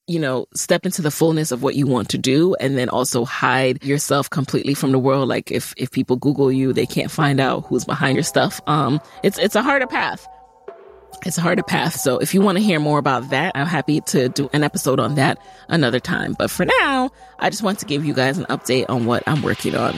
you 0.08 0.20
know, 0.20 0.46
step 0.54 0.86
into 0.86 1.02
the 1.02 1.12
fullness 1.12 1.52
of 1.52 1.64
what 1.64 1.76
you 1.76 1.88
want 1.88 2.10
to 2.10 2.18
do 2.18 2.56
and 2.56 2.78
then 2.78 2.90
also 2.90 3.24
hide 3.24 3.84
yourself 3.84 4.30
completely 4.30 4.74
from 4.74 4.92
the 4.92 5.00
world. 5.00 5.30
Like 5.30 5.52
if, 5.52 5.74
if 5.78 5.92
people 5.92 6.16
Google 6.16 6.52
you, 6.52 6.74
they 6.74 6.86
can't 6.86 7.12
find 7.12 7.40
out 7.40 7.66
who's 7.68 7.86
behind 7.86 8.16
your 8.16 8.24
stuff. 8.24 8.60
Um, 8.68 9.00
it's, 9.24 9.38
it's 9.38 9.56
a 9.56 9.62
harder 9.62 9.88
path. 9.88 10.28
It's 11.26 11.38
a 11.38 11.42
harder 11.42 11.64
path. 11.64 11.96
So 11.96 12.18
if 12.18 12.34
you 12.34 12.42
want 12.42 12.58
to 12.58 12.64
hear 12.64 12.80
more 12.80 12.98
about 12.98 13.30
that, 13.30 13.52
I'm 13.56 13.68
happy 13.68 14.02
to 14.02 14.28
do 14.30 14.50
an 14.54 14.64
episode 14.64 15.00
on 15.00 15.16
that 15.16 15.38
another 15.68 16.00
time. 16.00 16.36
But 16.38 16.50
for 16.50 16.66
now, 16.66 17.12
I 17.40 17.50
just 17.50 17.62
want 17.62 17.80
to 17.80 17.86
give 17.86 18.04
you 18.04 18.14
guys 18.14 18.38
an 18.38 18.46
update 18.46 18.88
on 18.90 19.06
what 19.06 19.24
I'm 19.28 19.44
working 19.44 19.76
on. 19.76 19.94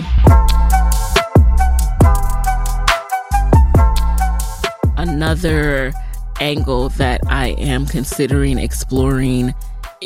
Another 4.98 5.94
angle 6.40 6.90
that 6.90 7.22
I 7.28 7.50
am 7.58 7.86
considering 7.86 8.58
exploring 8.58 9.54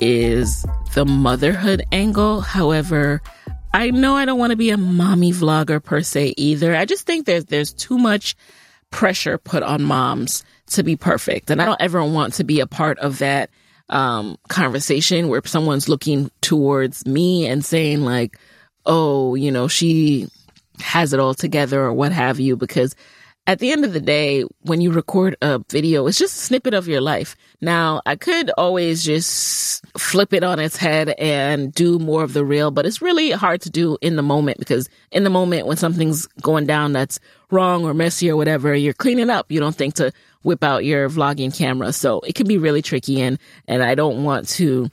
is 0.01 0.65
the 0.93 1.05
motherhood 1.05 1.83
angle. 1.91 2.41
However, 2.41 3.21
I 3.73 3.91
know 3.91 4.15
I 4.15 4.25
don't 4.25 4.39
want 4.39 4.51
to 4.51 4.57
be 4.57 4.69
a 4.69 4.77
mommy 4.77 5.31
vlogger 5.31 5.83
per 5.83 6.01
se 6.01 6.33
either. 6.37 6.75
I 6.75 6.85
just 6.85 7.05
think 7.05 7.25
there's 7.25 7.45
there's 7.45 7.73
too 7.73 7.97
much 7.97 8.35
pressure 8.91 9.37
put 9.37 9.63
on 9.63 9.83
moms 9.83 10.43
to 10.67 10.83
be 10.83 10.95
perfect, 10.95 11.49
and 11.49 11.61
I 11.61 11.65
don't 11.65 11.81
ever 11.81 12.03
want 12.03 12.33
to 12.35 12.43
be 12.43 12.59
a 12.59 12.67
part 12.67 12.97
of 12.99 13.19
that 13.19 13.49
um, 13.89 14.37
conversation 14.49 15.27
where 15.27 15.41
someone's 15.45 15.89
looking 15.89 16.31
towards 16.41 17.05
me 17.05 17.47
and 17.47 17.63
saying 17.63 18.01
like, 18.01 18.37
"Oh, 18.85 19.35
you 19.35 19.51
know, 19.51 19.67
she 19.67 20.27
has 20.79 21.13
it 21.13 21.19
all 21.19 21.33
together" 21.33 21.81
or 21.81 21.93
what 21.93 22.11
have 22.11 22.39
you, 22.39 22.55
because 22.55 22.95
at 23.47 23.59
the 23.59 23.71
end 23.71 23.85
of 23.85 23.93
the 23.93 24.01
day, 24.01 24.43
when 24.63 24.81
you 24.81 24.91
record 24.91 25.37
a 25.41 25.59
video, 25.69 26.05
it's 26.05 26.19
just 26.19 26.35
a 26.35 26.45
snippet 26.45 26.73
of 26.73 26.85
your 26.85 26.99
life. 26.99 27.37
Now, 27.61 28.01
I 28.05 28.17
could 28.17 28.51
always 28.57 29.05
just 29.05 29.87
flip 29.97 30.33
it 30.33 30.43
on 30.43 30.59
its 30.59 30.75
head 30.75 31.15
and 31.17 31.73
do 31.73 31.97
more 31.97 32.23
of 32.23 32.33
the 32.33 32.43
real, 32.43 32.71
but 32.71 32.85
it's 32.85 33.01
really 33.01 33.31
hard 33.31 33.61
to 33.61 33.69
do 33.69 33.97
in 34.01 34.17
the 34.17 34.21
moment 34.21 34.59
because 34.59 34.89
in 35.11 35.23
the 35.23 35.29
moment 35.29 35.65
when 35.65 35.77
something's 35.77 36.27
going 36.41 36.67
down 36.67 36.91
that's 36.91 37.21
wrong 37.49 37.85
or 37.85 37.93
messy 37.93 38.29
or 38.29 38.35
whatever, 38.35 38.75
you're 38.75 38.93
cleaning 38.93 39.29
up. 39.29 39.49
You 39.49 39.61
don't 39.61 39.75
think 39.75 39.95
to 39.95 40.11
whip 40.43 40.61
out 40.61 40.83
your 40.83 41.09
vlogging 41.09 41.57
camera. 41.57 41.93
So 41.93 42.19
it 42.21 42.35
can 42.35 42.47
be 42.47 42.57
really 42.57 42.81
tricky 42.81 43.21
and, 43.21 43.39
and 43.65 43.81
I 43.81 43.95
don't 43.95 44.25
want 44.25 44.49
to 44.49 44.89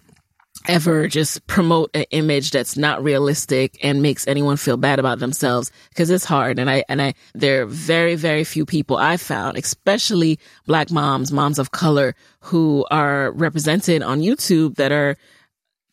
ever 0.66 1.08
just 1.08 1.46
promote 1.46 1.90
an 1.94 2.04
image 2.10 2.50
that's 2.50 2.76
not 2.76 3.02
realistic 3.02 3.78
and 3.82 4.02
makes 4.02 4.26
anyone 4.26 4.56
feel 4.56 4.76
bad 4.76 4.98
about 4.98 5.18
themselves? 5.18 5.70
Because 5.90 6.10
it's 6.10 6.24
hard. 6.24 6.58
And 6.58 6.70
i 6.70 6.84
and 6.88 7.02
i 7.02 7.14
there 7.34 7.62
are 7.62 7.66
very 7.66 8.14
very 8.14 8.44
few 8.44 8.64
people 8.64 8.96
i 8.96 9.16
found 9.16 9.56
especially 9.58 10.38
black 10.66 10.90
moms 10.90 11.32
moms 11.32 11.58
of 11.58 11.70
color 11.70 12.14
who 12.40 12.86
are 12.90 13.32
represented 13.32 14.02
on 14.02 14.20
youtube 14.20 14.76
that 14.76 14.92
are 14.92 15.16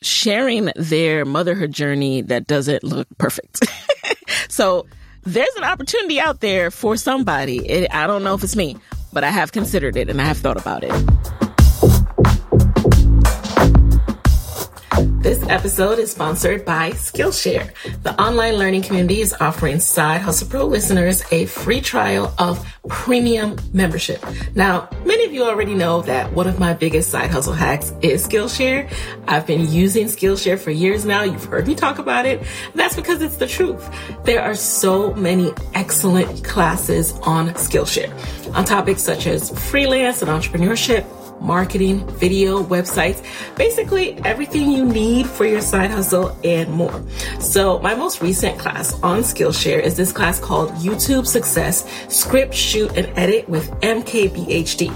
sharing 0.01 0.71
their 0.75 1.25
motherhood 1.25 1.71
journey 1.71 2.21
that 2.21 2.47
doesn't 2.47 2.83
look 2.83 3.07
perfect. 3.17 3.59
So 4.47 4.85
there's 5.23 5.53
an 5.55 5.63
opportunity 5.63 6.19
out 6.19 6.39
there 6.41 6.71
for 6.71 6.97
somebody. 6.97 7.57
It, 7.67 7.93
i 7.93 8.07
don't 8.07 8.23
know 8.23 8.33
if 8.33 8.43
it's 8.43 8.55
me 8.55 8.77
but 9.13 9.23
i 9.23 9.29
have 9.29 9.51
considered 9.51 9.95
it 9.97 10.09
and 10.09 10.21
i 10.21 10.25
have 10.25 10.37
thought 10.37 10.57
about 10.57 10.83
it 10.83 10.91
This 15.21 15.47
episode 15.49 15.99
is 15.99 16.09
sponsored 16.09 16.65
by 16.65 16.93
Skillshare. 16.93 17.71
The 18.01 18.19
online 18.19 18.55
learning 18.55 18.81
community 18.81 19.21
is 19.21 19.35
offering 19.39 19.79
Side 19.79 20.19
Hustle 20.19 20.47
Pro 20.47 20.65
listeners 20.65 21.23
a 21.31 21.45
free 21.45 21.79
trial 21.79 22.33
of 22.39 22.67
premium 22.87 23.55
membership. 23.71 24.25
Now, 24.55 24.89
many 25.05 25.23
of 25.25 25.31
you 25.31 25.43
already 25.43 25.75
know 25.75 26.01
that 26.01 26.33
one 26.33 26.47
of 26.47 26.57
my 26.57 26.73
biggest 26.73 27.11
side 27.11 27.29
hustle 27.29 27.53
hacks 27.53 27.93
is 28.01 28.27
Skillshare. 28.27 28.91
I've 29.27 29.45
been 29.45 29.71
using 29.71 30.07
Skillshare 30.07 30.57
for 30.57 30.71
years 30.71 31.05
now. 31.05 31.21
You've 31.21 31.45
heard 31.45 31.67
me 31.67 31.75
talk 31.75 31.99
about 31.99 32.25
it. 32.25 32.41
That's 32.73 32.95
because 32.95 33.21
it's 33.21 33.37
the 33.37 33.47
truth. 33.47 33.87
There 34.23 34.41
are 34.41 34.55
so 34.55 35.13
many 35.13 35.53
excellent 35.75 36.43
classes 36.43 37.11
on 37.21 37.49
Skillshare 37.49 38.11
on 38.55 38.65
topics 38.65 39.03
such 39.03 39.27
as 39.27 39.51
freelance 39.69 40.23
and 40.23 40.31
entrepreneurship 40.31 41.05
marketing, 41.41 42.05
video, 42.11 42.63
websites, 42.63 43.23
basically 43.55 44.17
everything 44.23 44.71
you 44.71 44.85
need 44.85 45.27
for 45.27 45.45
your 45.45 45.61
side 45.61 45.91
hustle 45.91 46.37
and 46.43 46.71
more. 46.71 47.03
So 47.39 47.79
my 47.79 47.95
most 47.95 48.21
recent 48.21 48.59
class 48.59 48.93
on 49.01 49.19
Skillshare 49.19 49.81
is 49.81 49.97
this 49.97 50.11
class 50.11 50.39
called 50.39 50.69
YouTube 50.73 51.25
Success, 51.25 51.85
Script, 52.07 52.53
Shoot, 52.53 52.95
and 52.95 53.07
Edit 53.17 53.49
with 53.49 53.69
MKBHD. 53.81 54.93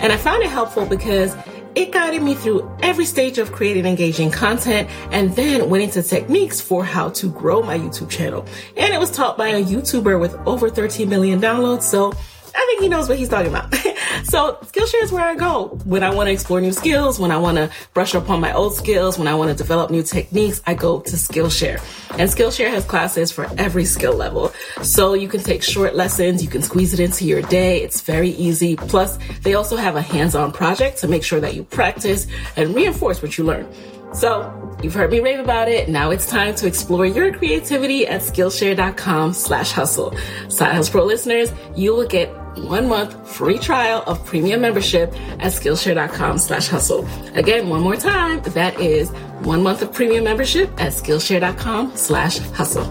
And 0.00 0.12
I 0.12 0.16
found 0.16 0.42
it 0.42 0.50
helpful 0.50 0.86
because 0.86 1.36
it 1.74 1.92
guided 1.92 2.22
me 2.22 2.34
through 2.34 2.68
every 2.82 3.04
stage 3.04 3.38
of 3.38 3.52
creating 3.52 3.86
engaging 3.86 4.30
content 4.32 4.88
and 5.12 5.34
then 5.36 5.70
went 5.70 5.84
into 5.84 6.02
techniques 6.02 6.60
for 6.60 6.84
how 6.84 7.10
to 7.10 7.30
grow 7.30 7.62
my 7.62 7.78
YouTube 7.78 8.10
channel. 8.10 8.44
And 8.76 8.92
it 8.92 8.98
was 8.98 9.12
taught 9.12 9.38
by 9.38 9.48
a 9.48 9.62
YouTuber 9.62 10.18
with 10.18 10.34
over 10.46 10.70
13 10.70 11.08
million 11.08 11.40
downloads. 11.40 11.82
So 11.82 12.14
I 12.58 12.66
think 12.66 12.80
he 12.82 12.88
knows 12.88 13.08
what 13.08 13.18
he's 13.18 13.28
talking 13.28 13.48
about. 13.48 13.72
so 14.24 14.58
Skillshare 14.62 15.02
is 15.04 15.12
where 15.12 15.24
I 15.24 15.36
go 15.36 15.68
when 15.84 16.02
I 16.02 16.12
want 16.12 16.26
to 16.26 16.32
explore 16.32 16.60
new 16.60 16.72
skills, 16.72 17.20
when 17.20 17.30
I 17.30 17.36
want 17.38 17.56
to 17.56 17.70
brush 17.94 18.16
up 18.16 18.28
on 18.28 18.40
my 18.40 18.52
old 18.52 18.74
skills, 18.74 19.16
when 19.16 19.28
I 19.28 19.34
want 19.36 19.50
to 19.50 19.56
develop 19.56 19.92
new 19.92 20.02
techniques, 20.02 20.60
I 20.66 20.74
go 20.74 21.00
to 21.00 21.16
Skillshare. 21.16 21.78
And 22.18 22.28
Skillshare 22.28 22.70
has 22.70 22.84
classes 22.84 23.30
for 23.30 23.48
every 23.58 23.84
skill 23.84 24.14
level. 24.14 24.52
So 24.82 25.14
you 25.14 25.28
can 25.28 25.40
take 25.40 25.62
short 25.62 25.94
lessons, 25.94 26.42
you 26.42 26.48
can 26.48 26.62
squeeze 26.62 26.92
it 26.92 26.98
into 26.98 27.24
your 27.24 27.42
day. 27.42 27.80
It's 27.82 28.00
very 28.00 28.30
easy. 28.30 28.74
Plus, 28.74 29.18
they 29.42 29.54
also 29.54 29.76
have 29.76 29.94
a 29.94 30.02
hands-on 30.02 30.50
project 30.50 30.98
to 30.98 31.08
make 31.08 31.22
sure 31.22 31.38
that 31.38 31.54
you 31.54 31.62
practice 31.62 32.26
and 32.56 32.74
reinforce 32.74 33.22
what 33.22 33.38
you 33.38 33.44
learn. 33.44 33.72
So 34.14 34.76
you've 34.82 34.94
heard 34.94 35.10
me 35.10 35.20
rave 35.20 35.38
about 35.38 35.68
it. 35.68 35.88
Now 35.88 36.10
it's 36.10 36.26
time 36.26 36.54
to 36.56 36.66
explore 36.66 37.06
your 37.06 37.32
creativity 37.32 38.06
at 38.06 38.22
Skillshare.com 38.22 39.34
slash 39.34 39.70
hustle. 39.70 40.16
Side 40.48 40.74
Hustle 40.74 40.92
Pro 40.92 41.04
listeners, 41.04 41.52
you 41.76 41.94
will 41.94 42.06
get 42.06 42.30
one 42.58 42.88
month 42.88 43.28
free 43.28 43.58
trial 43.58 44.02
of 44.06 44.24
premium 44.24 44.60
membership 44.60 45.12
at 45.40 45.52
Skillshare.com 45.52 46.38
slash 46.38 46.68
hustle. 46.68 47.06
Again, 47.34 47.68
one 47.68 47.80
more 47.80 47.96
time, 47.96 48.42
that 48.42 48.78
is 48.80 49.10
one 49.40 49.62
month 49.62 49.82
of 49.82 49.92
premium 49.92 50.24
membership 50.24 50.68
at 50.80 50.92
Skillshare.com 50.92 51.96
slash 51.96 52.38
hustle. 52.38 52.86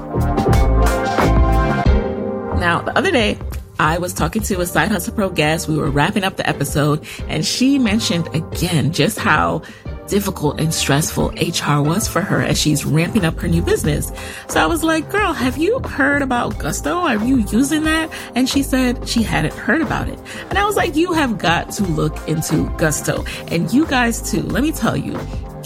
Now, 2.60 2.82
the 2.82 2.98
other 2.98 3.12
day, 3.12 3.38
I 3.80 4.00
was 4.00 4.14
talking 4.14 4.42
to 4.44 4.60
a 4.62 4.66
Side 4.66 4.90
Hustle 4.90 5.14
Pro 5.14 5.30
guest. 5.30 5.68
We 5.68 5.78
were 5.78 5.92
wrapping 5.92 6.24
up 6.24 6.38
the 6.38 6.50
episode, 6.50 7.06
and 7.28 7.46
she 7.46 7.78
mentioned 7.78 8.28
again 8.34 8.92
just 8.92 9.20
how 9.20 9.62
difficult 10.08 10.60
and 10.60 10.74
stressful 10.74 11.30
HR 11.32 11.82
was 11.82 12.08
for 12.08 12.22
her 12.22 12.42
as 12.42 12.60
she's 12.60 12.86
ramping 12.86 13.26
up 13.26 13.40
her 13.40 13.48
new 13.48 13.62
business. 13.62 14.12
So 14.48 14.62
I 14.62 14.66
was 14.66 14.84
like, 14.84 15.10
girl, 15.10 15.34
have 15.34 15.58
you 15.58 15.80
heard 15.80 16.22
about 16.22 16.58
Gusto? 16.58 16.96
Are 16.96 17.24
you 17.24 17.38
using 17.52 17.84
that? 17.84 18.12
And 18.36 18.50
she 18.50 18.64
said 18.64 19.08
she 19.08 19.24
hadn't 19.24 19.54
heard 19.54 19.82
about 19.82 20.10
it. 20.10 20.20
And 20.50 20.58
I 20.58 20.66
was 20.66 20.76
like, 20.76 20.96
you 20.96 21.14
have 21.14 21.38
got 21.38 21.72
to 21.74 21.84
look 21.84 22.16
into 22.28 22.70
Gusto. 22.78 23.26
And 23.48 23.72
you 23.72 23.86
guys 23.86 24.32
too. 24.32 24.42
Let 24.44 24.64
me 24.64 24.72
tell 24.72 24.98
you, 24.98 25.20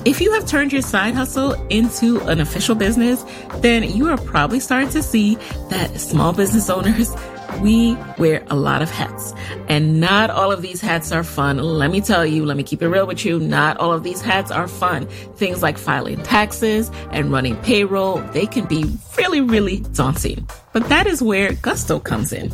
if 0.03 0.19
you 0.19 0.31
have 0.33 0.47
turned 0.47 0.73
your 0.73 0.81
side 0.81 1.13
hustle 1.13 1.53
into 1.69 2.19
an 2.21 2.39
official 2.39 2.73
business, 2.73 3.23
then 3.57 3.83
you 3.83 4.09
are 4.09 4.17
probably 4.17 4.59
starting 4.59 4.89
to 4.89 5.03
see 5.03 5.35
that 5.69 5.99
small 5.99 6.33
business 6.33 6.71
owners 6.71 7.13
we 7.59 7.97
wear 8.17 8.45
a 8.49 8.55
lot 8.55 8.81
of 8.81 8.89
hats 8.89 9.33
and 9.67 9.99
not 9.99 10.29
all 10.29 10.51
of 10.51 10.61
these 10.61 10.81
hats 10.81 11.11
are 11.11 11.23
fun. 11.23 11.57
Let 11.57 11.91
me 11.91 12.01
tell 12.01 12.25
you, 12.25 12.45
let 12.45 12.57
me 12.57 12.63
keep 12.63 12.81
it 12.81 12.87
real 12.87 13.07
with 13.07 13.25
you. 13.25 13.39
Not 13.39 13.77
all 13.77 13.93
of 13.93 14.03
these 14.03 14.21
hats 14.21 14.51
are 14.51 14.67
fun. 14.67 15.07
Things 15.35 15.61
like 15.61 15.77
filing 15.77 16.21
taxes 16.23 16.91
and 17.11 17.31
running 17.31 17.55
payroll, 17.57 18.17
they 18.33 18.45
can 18.45 18.65
be 18.65 18.85
really, 19.17 19.41
really 19.41 19.81
daunting. 19.93 20.47
But 20.73 20.89
that 20.89 21.07
is 21.07 21.21
where 21.21 21.53
Gusto 21.53 21.99
comes 21.99 22.31
in. 22.33 22.53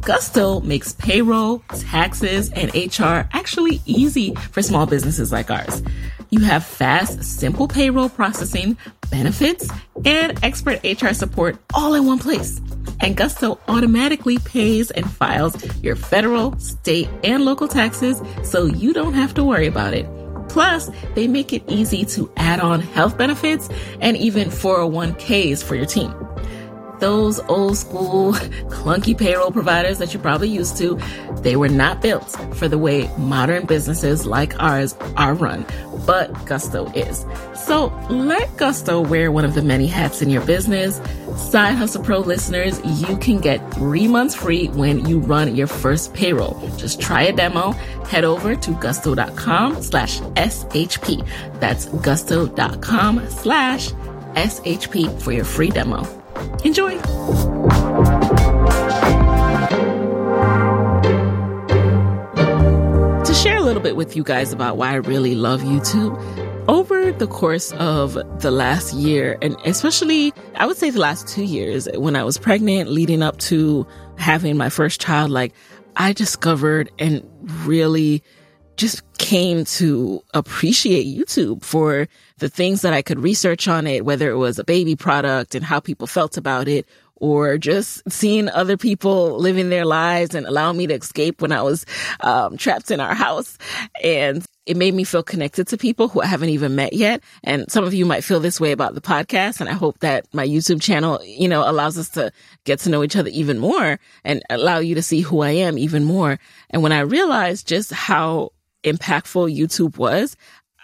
Gusto 0.00 0.60
makes 0.60 0.92
payroll, 0.94 1.60
taxes, 1.70 2.50
and 2.52 2.74
HR 2.74 3.28
actually 3.32 3.80
easy 3.84 4.34
for 4.52 4.62
small 4.62 4.86
businesses 4.86 5.32
like 5.32 5.50
ours. 5.50 5.82
You 6.30 6.40
have 6.40 6.64
fast, 6.64 7.22
simple 7.22 7.68
payroll 7.68 8.10
processing, 8.10 8.76
benefits, 9.10 9.68
and 10.04 10.38
expert 10.44 10.80
HR 10.84 11.14
support 11.14 11.56
all 11.74 11.94
in 11.94 12.04
one 12.04 12.18
place. 12.18 12.60
And 13.00 13.16
Gusto 13.16 13.58
automatically 13.68 14.38
pays 14.38 14.90
and 14.90 15.10
files 15.10 15.56
your 15.82 15.96
federal, 15.96 16.58
state, 16.58 17.08
and 17.24 17.44
local 17.44 17.68
taxes 17.68 18.20
so 18.42 18.66
you 18.66 18.92
don't 18.92 19.14
have 19.14 19.32
to 19.34 19.44
worry 19.44 19.66
about 19.66 19.94
it. 19.94 20.06
Plus, 20.48 20.90
they 21.14 21.28
make 21.28 21.52
it 21.52 21.62
easy 21.68 22.04
to 22.06 22.30
add 22.36 22.60
on 22.60 22.80
health 22.80 23.16
benefits 23.16 23.68
and 24.00 24.16
even 24.16 24.48
401ks 24.48 25.62
for 25.62 25.76
your 25.76 25.86
team 25.86 26.12
those 27.00 27.40
old 27.48 27.76
school 27.76 28.32
clunky 28.68 29.16
payroll 29.16 29.50
providers 29.50 29.98
that 29.98 30.12
you're 30.12 30.22
probably 30.22 30.48
used 30.48 30.76
to, 30.78 30.98
they 31.42 31.56
were 31.56 31.68
not 31.68 32.02
built 32.02 32.30
for 32.56 32.68
the 32.68 32.78
way 32.78 33.10
modern 33.18 33.66
businesses 33.66 34.26
like 34.26 34.58
ours 34.60 34.96
are 35.16 35.34
run, 35.34 35.64
but 36.06 36.32
Gusto 36.46 36.90
is. 36.92 37.24
So 37.54 37.86
let 38.10 38.56
Gusto 38.56 39.00
wear 39.00 39.30
one 39.30 39.44
of 39.44 39.54
the 39.54 39.62
many 39.62 39.86
hats 39.86 40.22
in 40.22 40.30
your 40.30 40.44
business. 40.44 41.00
Side 41.36 41.74
Hustle 41.74 42.02
Pro 42.02 42.18
listeners, 42.18 42.80
you 42.84 43.16
can 43.18 43.40
get 43.40 43.58
three 43.74 44.08
months 44.08 44.34
free 44.34 44.68
when 44.68 45.06
you 45.06 45.18
run 45.20 45.54
your 45.54 45.66
first 45.66 46.14
payroll. 46.14 46.58
Just 46.76 47.00
try 47.00 47.22
a 47.22 47.32
demo. 47.32 47.72
Head 48.06 48.24
over 48.24 48.56
to 48.56 48.70
gusto.com 48.80 49.82
slash 49.82 50.20
SHP. 50.20 51.26
That's 51.60 51.86
gusto.com 51.86 53.28
slash 53.28 53.90
SHP 54.34 55.22
for 55.22 55.32
your 55.32 55.44
free 55.44 55.70
demo. 55.70 56.17
Enjoy! 56.64 56.98
To 63.24 63.34
share 63.34 63.56
a 63.56 63.62
little 63.62 63.82
bit 63.82 63.96
with 63.96 64.16
you 64.16 64.22
guys 64.22 64.52
about 64.52 64.76
why 64.76 64.90
I 64.90 64.94
really 64.94 65.34
love 65.34 65.62
YouTube, 65.62 66.16
over 66.68 67.12
the 67.12 67.26
course 67.26 67.72
of 67.72 68.14
the 68.40 68.50
last 68.50 68.92
year, 68.94 69.38
and 69.42 69.56
especially 69.64 70.32
I 70.54 70.66
would 70.66 70.76
say 70.76 70.90
the 70.90 71.00
last 71.00 71.26
two 71.26 71.44
years, 71.44 71.88
when 71.94 72.14
I 72.14 72.24
was 72.24 72.38
pregnant, 72.38 72.90
leading 72.90 73.22
up 73.22 73.38
to 73.38 73.86
having 74.16 74.56
my 74.56 74.68
first 74.68 75.00
child, 75.00 75.30
like 75.30 75.52
I 75.96 76.12
discovered 76.12 76.90
and 76.98 77.28
really 77.66 78.22
just 78.78 79.02
came 79.18 79.64
to 79.64 80.22
appreciate 80.32 81.04
YouTube 81.06 81.62
for 81.62 82.08
the 82.38 82.48
things 82.48 82.82
that 82.82 82.94
I 82.94 83.02
could 83.02 83.18
research 83.18 83.68
on 83.68 83.86
it, 83.86 84.04
whether 84.04 84.30
it 84.30 84.36
was 84.36 84.58
a 84.58 84.64
baby 84.64 84.96
product 84.96 85.54
and 85.54 85.64
how 85.64 85.80
people 85.80 86.06
felt 86.06 86.36
about 86.36 86.68
it, 86.68 86.86
or 87.16 87.58
just 87.58 88.08
seeing 88.10 88.48
other 88.48 88.76
people 88.76 89.36
living 89.38 89.70
their 89.70 89.84
lives 89.84 90.36
and 90.36 90.46
allowing 90.46 90.76
me 90.76 90.86
to 90.86 90.94
escape 90.94 91.42
when 91.42 91.50
I 91.50 91.62
was 91.62 91.84
um, 92.20 92.56
trapped 92.56 92.92
in 92.92 93.00
our 93.00 93.14
house. 93.14 93.58
And 94.04 94.46
it 94.66 94.76
made 94.76 94.94
me 94.94 95.02
feel 95.02 95.24
connected 95.24 95.66
to 95.68 95.76
people 95.76 96.06
who 96.06 96.20
I 96.20 96.26
haven't 96.26 96.50
even 96.50 96.76
met 96.76 96.92
yet. 96.92 97.22
And 97.42 97.70
some 97.72 97.84
of 97.84 97.94
you 97.94 98.06
might 98.06 98.22
feel 98.22 98.38
this 98.38 98.60
way 98.60 98.70
about 98.70 98.94
the 98.94 99.00
podcast. 99.00 99.60
And 99.60 99.68
I 99.68 99.72
hope 99.72 99.98
that 99.98 100.32
my 100.32 100.46
YouTube 100.46 100.80
channel, 100.80 101.20
you 101.24 101.48
know, 101.48 101.68
allows 101.68 101.98
us 101.98 102.10
to 102.10 102.30
get 102.64 102.78
to 102.80 102.90
know 102.90 103.02
each 103.02 103.16
other 103.16 103.30
even 103.30 103.58
more 103.58 103.98
and 104.24 104.42
allow 104.48 104.78
you 104.78 104.94
to 104.94 105.02
see 105.02 105.22
who 105.22 105.40
I 105.40 105.50
am 105.50 105.76
even 105.76 106.04
more. 106.04 106.38
And 106.70 106.84
when 106.84 106.92
I 106.92 107.00
realized 107.00 107.66
just 107.66 107.92
how 107.92 108.52
impactful 108.84 109.56
YouTube 109.56 109.98
was, 109.98 110.36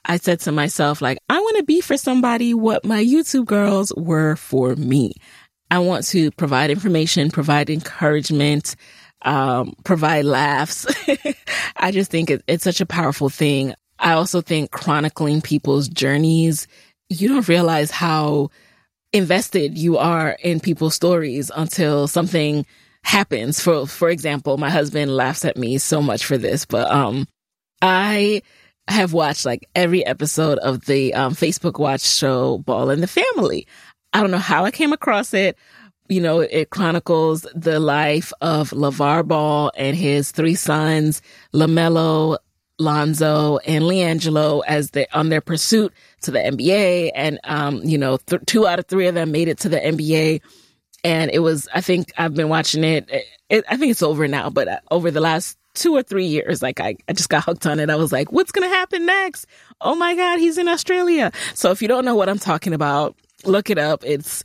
I 0.04 0.18
said 0.18 0.40
to 0.40 0.52
myself, 0.52 1.00
like, 1.00 1.18
I 1.28 1.38
want 1.38 1.56
to 1.58 1.64
be 1.64 1.80
for 1.80 1.96
somebody 1.96 2.52
what 2.52 2.84
my 2.84 3.02
YouTube 3.02 3.46
girls 3.46 3.92
were 3.96 4.36
for 4.36 4.76
me. 4.76 5.14
I 5.70 5.78
want 5.78 6.04
to 6.08 6.30
provide 6.32 6.70
information, 6.70 7.30
provide 7.30 7.70
encouragement, 7.70 8.76
um, 9.22 9.74
provide 9.82 10.26
laughs. 10.26 10.86
I 11.76 11.90
just 11.90 12.10
think 12.10 12.30
it, 12.30 12.44
it's 12.46 12.64
such 12.64 12.80
a 12.82 12.86
powerful 12.86 13.30
thing. 13.30 13.74
I 13.98 14.12
also 14.12 14.42
think 14.42 14.70
chronicling 14.70 15.40
people's 15.40 15.88
journeys, 15.88 16.66
you 17.08 17.28
don't 17.28 17.48
realize 17.48 17.90
how 17.90 18.50
invested 19.12 19.78
you 19.78 19.96
are 19.96 20.36
in 20.42 20.60
people's 20.60 20.94
stories 20.94 21.50
until 21.54 22.06
something 22.08 22.66
happens. 23.02 23.60
For, 23.60 23.86
for 23.86 24.10
example, 24.10 24.58
my 24.58 24.68
husband 24.68 25.16
laughs 25.16 25.44
at 25.44 25.56
me 25.56 25.78
so 25.78 26.02
much 26.02 26.26
for 26.26 26.36
this, 26.36 26.66
but, 26.66 26.90
um, 26.90 27.26
I 27.84 28.40
have 28.88 29.12
watched 29.12 29.44
like 29.44 29.68
every 29.74 30.06
episode 30.06 30.56
of 30.60 30.86
the 30.86 31.12
um, 31.12 31.34
Facebook 31.34 31.78
Watch 31.78 32.00
show 32.00 32.56
Ball 32.56 32.88
in 32.88 33.02
the 33.02 33.06
Family. 33.06 33.66
I 34.14 34.22
don't 34.22 34.30
know 34.30 34.38
how 34.38 34.64
I 34.64 34.70
came 34.70 34.94
across 34.94 35.34
it. 35.34 35.58
You 36.08 36.22
know, 36.22 36.40
it 36.40 36.70
chronicles 36.70 37.46
the 37.54 37.78
life 37.80 38.32
of 38.40 38.70
LaVar 38.70 39.28
Ball 39.28 39.70
and 39.76 39.94
his 39.94 40.32
three 40.32 40.54
sons, 40.54 41.20
LaMelo, 41.52 42.38
Lonzo, 42.78 43.58
and 43.58 43.84
LiAngelo 43.84 44.62
as 44.66 44.90
they 44.92 45.06
on 45.12 45.28
their 45.28 45.42
pursuit 45.42 45.92
to 46.22 46.30
the 46.30 46.38
NBA. 46.38 47.10
And, 47.14 47.38
um, 47.44 47.82
you 47.84 47.98
know, 47.98 48.16
th- 48.16 48.42
two 48.46 48.66
out 48.66 48.78
of 48.78 48.86
three 48.86 49.08
of 49.08 49.14
them 49.14 49.30
made 49.30 49.48
it 49.48 49.58
to 49.58 49.68
the 49.68 49.78
NBA. 49.78 50.40
And 51.04 51.30
it 51.30 51.40
was, 51.40 51.68
I 51.74 51.82
think 51.82 52.14
I've 52.16 52.32
been 52.32 52.48
watching 52.48 52.82
it. 52.82 53.10
it 53.50 53.64
I 53.68 53.76
think 53.76 53.90
it's 53.90 54.02
over 54.02 54.26
now, 54.26 54.48
but 54.48 54.68
uh, 54.68 54.80
over 54.90 55.10
the 55.10 55.20
last 55.20 55.58
two 55.74 55.94
or 55.94 56.02
three 56.02 56.26
years, 56.26 56.62
like 56.62 56.80
I, 56.80 56.96
I 57.08 57.12
just 57.12 57.28
got 57.28 57.44
hooked 57.44 57.66
on 57.66 57.80
it. 57.80 57.90
I 57.90 57.96
was 57.96 58.12
like, 58.12 58.32
what's 58.32 58.52
going 58.52 58.68
to 58.68 58.74
happen 58.74 59.06
next? 59.06 59.46
Oh 59.80 59.94
my 59.94 60.14
God, 60.14 60.38
he's 60.38 60.58
in 60.58 60.68
Australia. 60.68 61.32
So 61.54 61.70
if 61.70 61.82
you 61.82 61.88
don't 61.88 62.04
know 62.04 62.14
what 62.14 62.28
I'm 62.28 62.38
talking 62.38 62.72
about, 62.72 63.16
look 63.44 63.70
it 63.70 63.78
up. 63.78 64.04
It's, 64.04 64.44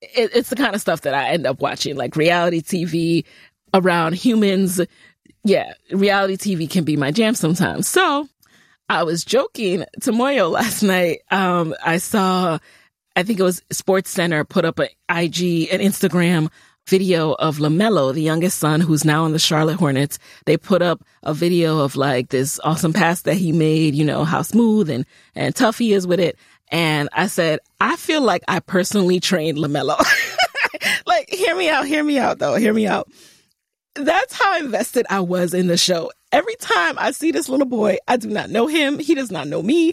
it, 0.00 0.34
it's 0.34 0.50
the 0.50 0.56
kind 0.56 0.74
of 0.74 0.80
stuff 0.80 1.02
that 1.02 1.14
I 1.14 1.28
end 1.28 1.46
up 1.46 1.60
watching, 1.60 1.96
like 1.96 2.16
reality 2.16 2.60
TV 2.60 3.24
around 3.72 4.14
humans. 4.14 4.80
Yeah, 5.44 5.72
reality 5.90 6.36
TV 6.36 6.68
can 6.70 6.84
be 6.84 6.96
my 6.96 7.10
jam 7.10 7.34
sometimes. 7.34 7.88
So 7.88 8.28
I 8.88 9.04
was 9.04 9.24
joking 9.24 9.84
to 10.02 10.12
Moyo 10.12 10.50
last 10.50 10.82
night. 10.82 11.20
Um, 11.30 11.74
I 11.84 11.98
saw, 11.98 12.58
I 13.16 13.22
think 13.22 13.40
it 13.40 13.44
was 13.44 13.62
Sports 13.70 14.10
Center 14.10 14.44
put 14.44 14.64
up 14.64 14.78
an 14.78 14.88
IG 15.08 15.68
an 15.72 15.80
Instagram 15.80 16.50
video 16.86 17.32
of 17.32 17.58
LaMelo, 17.58 18.12
the 18.12 18.22
youngest 18.22 18.58
son 18.58 18.80
who's 18.80 19.04
now 19.04 19.24
in 19.24 19.32
the 19.32 19.38
Charlotte 19.38 19.76
Hornets. 19.76 20.18
They 20.46 20.56
put 20.56 20.82
up 20.82 21.02
a 21.22 21.34
video 21.34 21.80
of 21.80 21.96
like 21.96 22.28
this 22.28 22.60
awesome 22.64 22.92
pass 22.92 23.22
that 23.22 23.34
he 23.34 23.52
made, 23.52 23.94
you 23.94 24.04
know, 24.04 24.24
how 24.24 24.42
smooth 24.42 24.90
and, 24.90 25.06
and 25.34 25.54
tough 25.54 25.78
he 25.78 25.92
is 25.92 26.06
with 26.06 26.20
it. 26.20 26.38
And 26.68 27.08
I 27.12 27.26
said, 27.26 27.60
I 27.80 27.96
feel 27.96 28.22
like 28.22 28.42
I 28.48 28.60
personally 28.60 29.20
trained 29.20 29.58
LaMelo. 29.58 29.98
like, 31.06 31.30
hear 31.30 31.56
me 31.56 31.68
out, 31.68 31.86
hear 31.86 32.04
me 32.04 32.18
out 32.18 32.38
though, 32.38 32.56
hear 32.56 32.74
me 32.74 32.86
out. 32.86 33.08
That's 33.94 34.34
how 34.34 34.58
invested 34.58 35.06
I 35.08 35.20
was 35.20 35.54
in 35.54 35.68
the 35.68 35.76
show. 35.76 36.10
Every 36.32 36.56
time 36.56 36.96
I 36.98 37.12
see 37.12 37.30
this 37.30 37.48
little 37.48 37.66
boy, 37.66 37.98
I 38.08 38.16
do 38.16 38.28
not 38.28 38.50
know 38.50 38.66
him. 38.66 38.98
He 38.98 39.14
does 39.14 39.30
not 39.30 39.46
know 39.46 39.62
me. 39.62 39.92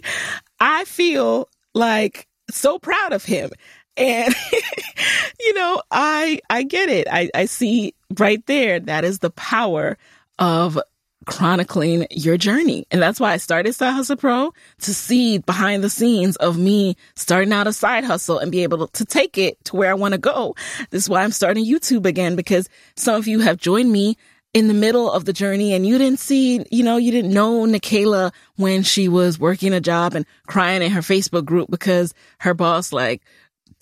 I 0.58 0.84
feel 0.84 1.48
like 1.72 2.26
so 2.50 2.78
proud 2.78 3.12
of 3.12 3.24
him. 3.24 3.50
And, 3.96 4.34
you 5.40 5.54
know, 5.54 5.82
I, 5.90 6.40
I 6.48 6.62
get 6.62 6.88
it. 6.88 7.08
I, 7.10 7.30
I 7.34 7.44
see 7.46 7.94
right 8.18 8.44
there. 8.46 8.80
That 8.80 9.04
is 9.04 9.18
the 9.18 9.30
power 9.30 9.98
of 10.38 10.78
chronicling 11.26 12.06
your 12.10 12.36
journey. 12.36 12.86
And 12.90 13.00
that's 13.00 13.20
why 13.20 13.32
I 13.32 13.36
started 13.36 13.74
Side 13.74 13.92
Hustle 13.92 14.16
Pro 14.16 14.52
to 14.80 14.94
see 14.94 15.38
behind 15.38 15.84
the 15.84 15.90
scenes 15.90 16.36
of 16.36 16.58
me 16.58 16.96
starting 17.14 17.52
out 17.52 17.66
a 17.66 17.72
side 17.72 18.04
hustle 18.04 18.38
and 18.38 18.50
be 18.50 18.62
able 18.62 18.88
to 18.88 19.04
take 19.04 19.38
it 19.38 19.62
to 19.66 19.76
where 19.76 19.90
I 19.90 19.94
want 19.94 20.12
to 20.12 20.18
go. 20.18 20.54
This 20.90 21.04
is 21.04 21.08
why 21.08 21.22
I'm 21.22 21.30
starting 21.30 21.64
YouTube 21.64 22.06
again 22.06 22.36
because 22.36 22.68
some 22.96 23.14
of 23.14 23.26
you 23.26 23.40
have 23.40 23.56
joined 23.56 23.92
me 23.92 24.16
in 24.54 24.68
the 24.68 24.74
middle 24.74 25.10
of 25.10 25.24
the 25.24 25.32
journey 25.32 25.72
and 25.72 25.86
you 25.86 25.96
didn't 25.96 26.18
see, 26.18 26.64
you 26.70 26.82
know, 26.82 26.98
you 26.98 27.10
didn't 27.10 27.32
know 27.32 27.64
Nicaila 27.64 28.32
when 28.56 28.82
she 28.82 29.08
was 29.08 29.38
working 29.38 29.72
a 29.72 29.80
job 29.80 30.14
and 30.14 30.26
crying 30.46 30.82
in 30.82 30.90
her 30.90 31.00
Facebook 31.00 31.44
group 31.44 31.70
because 31.70 32.12
her 32.38 32.52
boss 32.52 32.92
like 32.92 33.22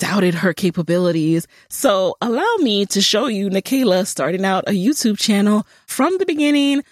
doubted 0.01 0.35
her 0.35 0.53
capabilities. 0.53 1.47
So 1.69 2.17
allow 2.21 2.57
me 2.59 2.87
to 2.87 3.01
show 3.01 3.27
you 3.27 3.49
Nicaila 3.49 4.07
starting 4.07 4.45
out 4.45 4.65
a 4.67 4.73
YouTube 4.73 5.19
channel 5.19 5.67
from 5.87 6.19
the 6.19 6.27
beginning 6.27 6.83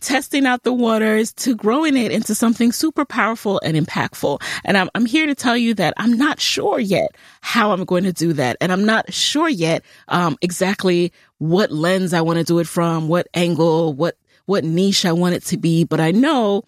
testing 0.00 0.46
out 0.46 0.62
the 0.62 0.72
waters 0.72 1.32
to 1.32 1.54
growing 1.54 1.96
it 1.96 2.10
into 2.10 2.34
something 2.34 2.72
super 2.72 3.04
powerful 3.04 3.60
and 3.64 3.76
impactful. 3.76 4.42
And 4.64 4.76
I'm, 4.76 4.90
I'm 4.94 5.06
here 5.06 5.26
to 5.26 5.34
tell 5.34 5.56
you 5.56 5.74
that 5.74 5.94
I'm 5.96 6.16
not 6.16 6.40
sure 6.40 6.78
yet 6.78 7.16
how 7.40 7.72
I'm 7.72 7.84
going 7.84 8.04
to 8.04 8.12
do 8.12 8.32
that. 8.34 8.56
And 8.60 8.72
I'm 8.72 8.84
not 8.84 9.12
sure 9.12 9.48
yet, 9.48 9.84
um, 10.08 10.36
exactly 10.42 11.12
what 11.38 11.70
lens 11.70 12.12
I 12.12 12.20
want 12.20 12.38
to 12.38 12.44
do 12.44 12.58
it 12.58 12.66
from, 12.66 13.08
what 13.08 13.28
angle, 13.34 13.92
what, 13.92 14.16
what 14.46 14.64
niche 14.64 15.04
I 15.06 15.12
want 15.12 15.34
it 15.34 15.44
to 15.46 15.56
be. 15.56 15.84
But 15.84 16.00
I 16.00 16.10
know 16.10 16.64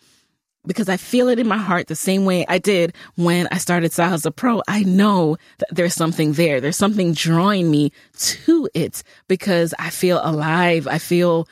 because 0.66 0.88
I 0.88 0.96
feel 0.96 1.28
it 1.28 1.38
in 1.38 1.46
my 1.46 1.58
heart 1.58 1.86
the 1.86 1.96
same 1.96 2.24
way 2.24 2.44
I 2.48 2.58
did 2.58 2.94
when 3.16 3.48
I 3.50 3.58
started 3.58 3.92
Hustle 3.94 4.30
Pro. 4.30 4.62
I 4.68 4.82
know 4.82 5.36
that 5.58 5.68
there's 5.70 5.94
something 5.94 6.32
there. 6.32 6.60
There's 6.60 6.76
something 6.76 7.12
drawing 7.12 7.70
me 7.70 7.92
to 8.18 8.68
it 8.74 9.02
because 9.28 9.74
I 9.78 9.90
feel 9.90 10.20
alive. 10.22 10.86
I 10.86 10.98
feel 10.98 11.48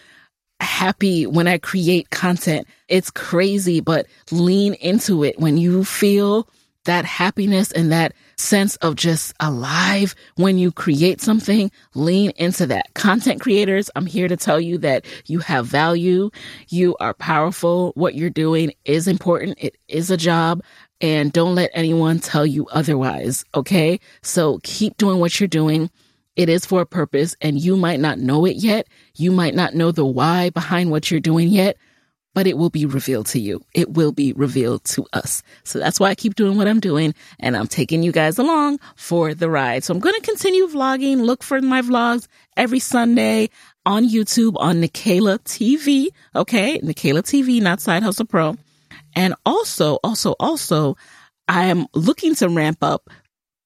happy 0.61 1.27
when 1.27 1.46
I 1.46 1.59
create 1.59 2.11
content. 2.11 2.66
It's 2.88 3.11
crazy, 3.11 3.81
but 3.81 4.07
lean 4.31 4.74
into 4.74 5.24
it 5.24 5.38
when 5.38 5.57
you 5.57 5.85
feel 5.85 6.48
that 6.85 7.05
happiness 7.05 7.73
and 7.73 7.92
that 7.92 8.14
sense 8.37 8.77
of 8.77 8.97
just 8.97 9.35
alive 9.40 10.14
when 10.37 10.59
you 10.59 10.73
create 10.73 11.20
something, 11.20 11.70
lean 11.94 12.31
into 12.37 12.66
that. 12.66 12.92
Content 12.94 13.40
creators, 13.40 13.90
I'm 13.97 14.07
here 14.07 14.29
to 14.29 14.37
tell 14.37 14.61
you 14.61 14.79
that 14.79 15.05
you 15.27 15.38
have 15.40 15.66
value. 15.66 16.31
You 16.68 16.97
are 17.01 17.14
powerful. 17.14 17.92
What 17.94 18.14
you're 18.14 18.31
doing 18.31 18.73
is 18.85 19.09
important. 19.09 19.59
It 19.61 19.77
is 19.88 20.11
a 20.11 20.16
job 20.16 20.62
and 21.01 21.33
don't 21.33 21.55
let 21.55 21.70
anyone 21.75 22.18
tell 22.18 22.47
you 22.47 22.66
otherwise. 22.68 23.44
Okay. 23.55 24.01
So 24.23 24.61
keep 24.62 24.97
doing 24.97 25.20
what 25.20 25.38
you're 25.40 25.49
doing. 25.49 25.90
It 26.37 26.49
is 26.49 26.66
for 26.66 26.81
a 26.81 26.87
purpose 26.87 27.37
and 27.40 27.61
you 27.61 27.77
might 27.77 28.01
not 28.01 28.18
know 28.18 28.44
it 28.44 28.57
yet. 28.57 28.88
You 29.16 29.31
might 29.31 29.55
not 29.55 29.75
know 29.75 29.92
the 29.92 30.05
why 30.05 30.51
behind 30.51 30.90
what 30.90 31.11
you're 31.11 31.20
doing 31.20 31.49
yet, 31.49 31.77
but 32.35 32.47
it 32.47 32.59
will 32.59 32.70
be 32.70 32.85
revealed 32.85 33.27
to 33.27 33.38
you. 33.38 33.64
It 33.73 33.92
will 33.92 34.12
be 34.12 34.33
revealed 34.33 34.85
to 34.87 35.07
us. 35.12 35.42
So 35.62 35.79
that's 35.79 35.99
why 35.99 36.11
I 36.11 36.14
keep 36.14 36.35
doing 36.35 36.57
what 36.57 36.68
I'm 36.68 36.81
doing 36.81 37.14
and 37.40 37.57
I'm 37.57 37.68
taking 37.68 38.03
you 38.03 38.12
guys 38.12 38.38
along 38.38 38.81
for 38.97 39.33
the 39.35 39.49
ride. 39.49 39.85
So 39.85 39.94
I'm 39.94 40.01
going 40.01 40.14
to 40.16 40.20
continue 40.20 40.66
vlogging. 40.66 41.20
Look 41.23 41.42
for 41.42 41.62
my 41.62 41.81
vlogs 41.81 42.27
every 42.57 42.81
Sunday 42.81 43.51
on 43.87 44.09
YouTube 44.09 44.55
on 44.57 44.83
Nicaila 44.83 45.38
TV. 45.44 46.09
Okay. 46.35 46.81
Nicaila 46.81 47.23
TV, 47.23 47.62
not 47.62 47.81
Side 47.81 48.03
Hustle 48.03 48.27
Pro. 48.27 48.57
And 49.14 49.35
also, 49.47 49.99
also, 50.03 50.35
also, 50.40 50.97
I 51.47 51.66
am 51.66 51.87
looking 51.94 52.35
to 52.37 52.49
ramp 52.49 52.79
up 52.83 53.09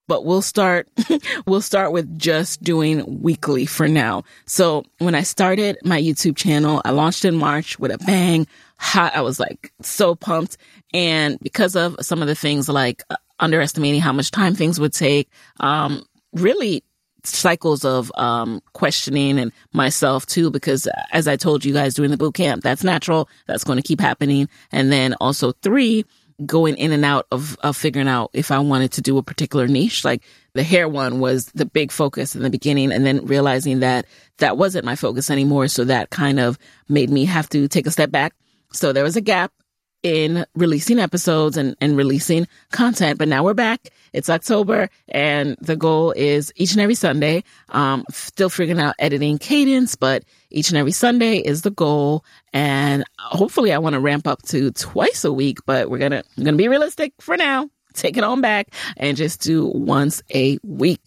but 0.09 0.25
we'll 0.25 0.43
start 0.43 0.89
we'll 1.47 1.61
start 1.61 1.93
with 1.93 2.19
just 2.19 2.63
doing 2.63 3.23
weekly 3.23 3.67
for 3.67 3.87
now. 3.87 4.25
So 4.47 4.85
when 4.99 5.15
I 5.15 5.23
started 5.23 5.79
my 5.85 6.01
YouTube 6.01 6.37
channel, 6.37 6.83
I 6.85 6.91
launched 6.91 7.25
in 7.25 7.37
March 7.37 7.79
with 7.79 7.93
a 7.93 7.99
bang. 7.99 8.47
Hot, 8.79 9.15
I 9.15 9.21
was 9.21 9.39
like 9.39 9.73
so 9.83 10.15
pumped 10.15 10.57
and 10.95 11.39
because 11.41 11.77
of 11.77 11.97
some 12.01 12.23
of 12.23 12.29
the 12.29 12.35
things 12.35 12.69
like 12.69 13.03
uh, 13.11 13.17
underestimating 13.41 14.01
how 14.01 14.13
much 14.13 14.31
time 14.31 14.55
things 14.55 14.81
would 14.81 14.93
take, 14.93 15.29
um 15.61 16.05
really 16.33 16.83
cycles 17.25 17.85
of 17.85 18.11
um, 18.17 18.61
questioning 18.73 19.39
and 19.39 19.53
myself 19.73 20.27
too, 20.27 20.51
because 20.51 20.89
as 21.13 21.29
I 21.29 21.37
told 21.37 21.65
you 21.65 21.73
guys 21.73 21.95
during 21.95 22.11
the 22.11 22.17
boot 22.17 22.35
camp, 22.35 22.63
that's 22.63 22.85
natural. 22.85 23.29
That's 23.47 23.65
going 23.65 23.77
to 23.77 23.83
keep 23.83 24.01
happening. 24.01 24.49
And 24.73 24.91
then 24.93 25.15
also 25.21 25.53
three, 25.63 26.05
going 26.47 26.77
in 26.77 26.93
and 26.93 27.05
out 27.05 27.27
of, 27.31 27.57
of 27.63 27.77
figuring 27.77 28.09
out 28.09 28.31
if 28.33 28.51
I 28.51 28.59
wanted 28.59 28.93
to 28.93 29.03
do 29.03 29.19
a 29.19 29.23
particular 29.23 29.67
niche. 29.67 30.05
Like 30.05 30.23
the 30.55 30.63
hair 30.63 30.89
one 30.89 31.21
was 31.21 31.47
the 31.47 31.67
big 31.67 31.91
focus 31.91 32.37
in 32.37 32.43
the 32.43 32.51
beginning 32.51 32.93
and 32.93 33.05
then 33.05 33.27
realizing 33.27 33.81
that 33.81 34.07
that 34.39 34.57
wasn't 34.57 34.85
my 34.85 34.97
focus 34.97 35.31
anymore. 35.31 35.69
So 35.69 35.85
that 35.85 36.11
kind 36.11 36.39
of 36.39 36.59
made 36.89 37.11
me 37.11 37.25
have 37.25 37.49
to 37.51 37.69
take 37.69 37.87
a 37.87 37.91
step 37.91 38.11
back. 38.11 38.35
So 38.73 38.93
there 38.93 39.05
was 39.05 39.17
a 39.17 39.21
gap 39.21 39.53
in 40.03 40.47
releasing 40.55 40.99
episodes 40.99 41.57
and, 41.57 41.77
and 41.81 41.97
releasing 41.97 42.47
content. 42.71 43.19
But 43.19 43.29
now 43.29 43.45
we're 43.45 43.55
back. 43.55 43.91
It's 44.13 44.31
October 44.31 44.89
and 45.09 45.57
the 45.61 45.77
goal 45.77 46.13
is 46.13 46.53
each 46.57 46.73
and 46.73 46.81
every 46.81 46.95
Sunday. 46.95 47.45
Um, 47.71 48.05
still 48.11 48.49
figuring 48.49 48.81
out 48.81 48.95
editing 48.99 49.39
cadence, 49.39 49.97
but 49.97 50.25
each 50.51 50.71
and 50.71 50.79
every 50.79 50.93
Sunday 50.93 51.39
is 51.39 51.63
the 51.63 51.71
goal. 51.71 52.25
And 52.53 53.05
hopefully 53.19 53.73
I 53.73 53.79
want 53.79 53.95
to 53.95 54.01
ramp 54.01 54.27
up 54.27 54.43
to 54.49 54.71
twice 54.73 55.25
a 55.25 55.33
week, 55.33 55.59
but 55.67 55.91
we're 55.91 55.99
going 55.99 56.13
to, 56.13 56.25
going 56.37 56.47
to 56.47 56.53
be 56.53 56.69
realistic 56.69 57.13
for 57.21 57.37
now. 57.37 57.69
Take 57.95 58.17
it 58.17 58.25
on 58.25 58.41
back 58.41 58.69
and 58.97 59.17
just 59.17 59.43
do 59.43 59.67
once 59.67 60.23
a 60.33 60.59
week. 60.63 61.01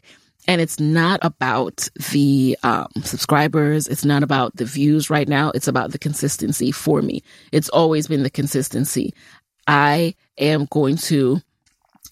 And 0.52 0.60
it's 0.60 0.82
not 0.82 1.22
about 1.22 1.88
the 2.12 2.58
um, 2.64 2.90
subscribers. 3.04 3.88
It's 3.88 4.04
not 4.04 4.22
about 4.22 4.54
the 4.58 4.66
views 4.66 5.10
right 5.10 5.30
now. 5.30 5.50
It's 5.56 5.70
about 5.70 5.94
the 5.94 5.98
consistency 5.98 6.74
for 6.74 7.02
me. 7.02 7.24
It's 7.54 7.70
always 7.70 8.08
been 8.08 8.24
the 8.24 8.30
consistency. 8.30 9.14
I 9.66 10.14
am 10.38 10.66
going 10.66 10.98
to 10.98 11.40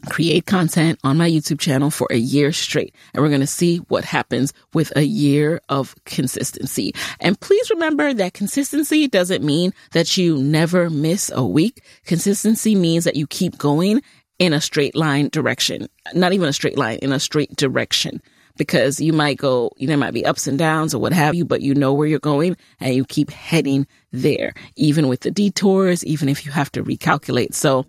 create 0.05 0.45
content 0.45 0.97
on 1.03 1.17
my 1.17 1.29
YouTube 1.29 1.59
channel 1.59 1.91
for 1.91 2.07
a 2.09 2.15
year 2.15 2.53
straight. 2.53 2.95
And 3.13 3.21
we're 3.21 3.27
going 3.27 3.41
to 3.41 3.45
see 3.47 3.79
what 3.89 4.05
happens 4.05 4.53
with 4.73 4.95
a 4.95 5.03
year 5.03 5.59
of 5.67 5.93
consistency. 6.05 6.93
And 7.19 7.37
please 7.37 7.69
remember 7.69 8.13
that 8.13 8.33
consistency 8.33 9.09
doesn't 9.09 9.43
mean 9.43 9.73
that 9.91 10.15
you 10.15 10.37
never 10.37 10.89
miss 10.89 11.29
a 11.35 11.43
week. 11.43 11.83
Consistency 12.05 12.73
means 12.73 13.03
that 13.03 13.17
you 13.17 13.27
keep 13.27 13.57
going 13.57 14.01
in 14.39 14.53
a 14.53 14.61
straight 14.61 14.95
line 14.95 15.29
direction, 15.29 15.87
not 16.15 16.33
even 16.33 16.47
a 16.47 16.53
straight 16.53 16.77
line, 16.77 16.97
in 17.01 17.11
a 17.11 17.19
straight 17.19 17.55
direction. 17.55 18.21
Because 18.57 18.99
you 18.99 19.13
might 19.13 19.37
go, 19.37 19.71
you 19.77 19.87
know, 19.87 19.91
there 19.91 19.97
might 19.97 20.13
be 20.13 20.25
ups 20.25 20.45
and 20.45 20.59
downs 20.59 20.93
or 20.93 20.99
what 20.99 21.13
have 21.13 21.33
you, 21.33 21.45
but 21.45 21.61
you 21.61 21.73
know 21.73 21.93
where 21.93 22.07
you're 22.07 22.19
going 22.19 22.57
and 22.81 22.93
you 22.93 23.05
keep 23.05 23.31
heading 23.31 23.87
there, 24.11 24.53
even 24.75 25.07
with 25.07 25.21
the 25.21 25.31
detours, 25.31 26.03
even 26.03 26.27
if 26.27 26.45
you 26.45 26.51
have 26.51 26.69
to 26.73 26.83
recalculate. 26.83 27.53
So 27.53 27.85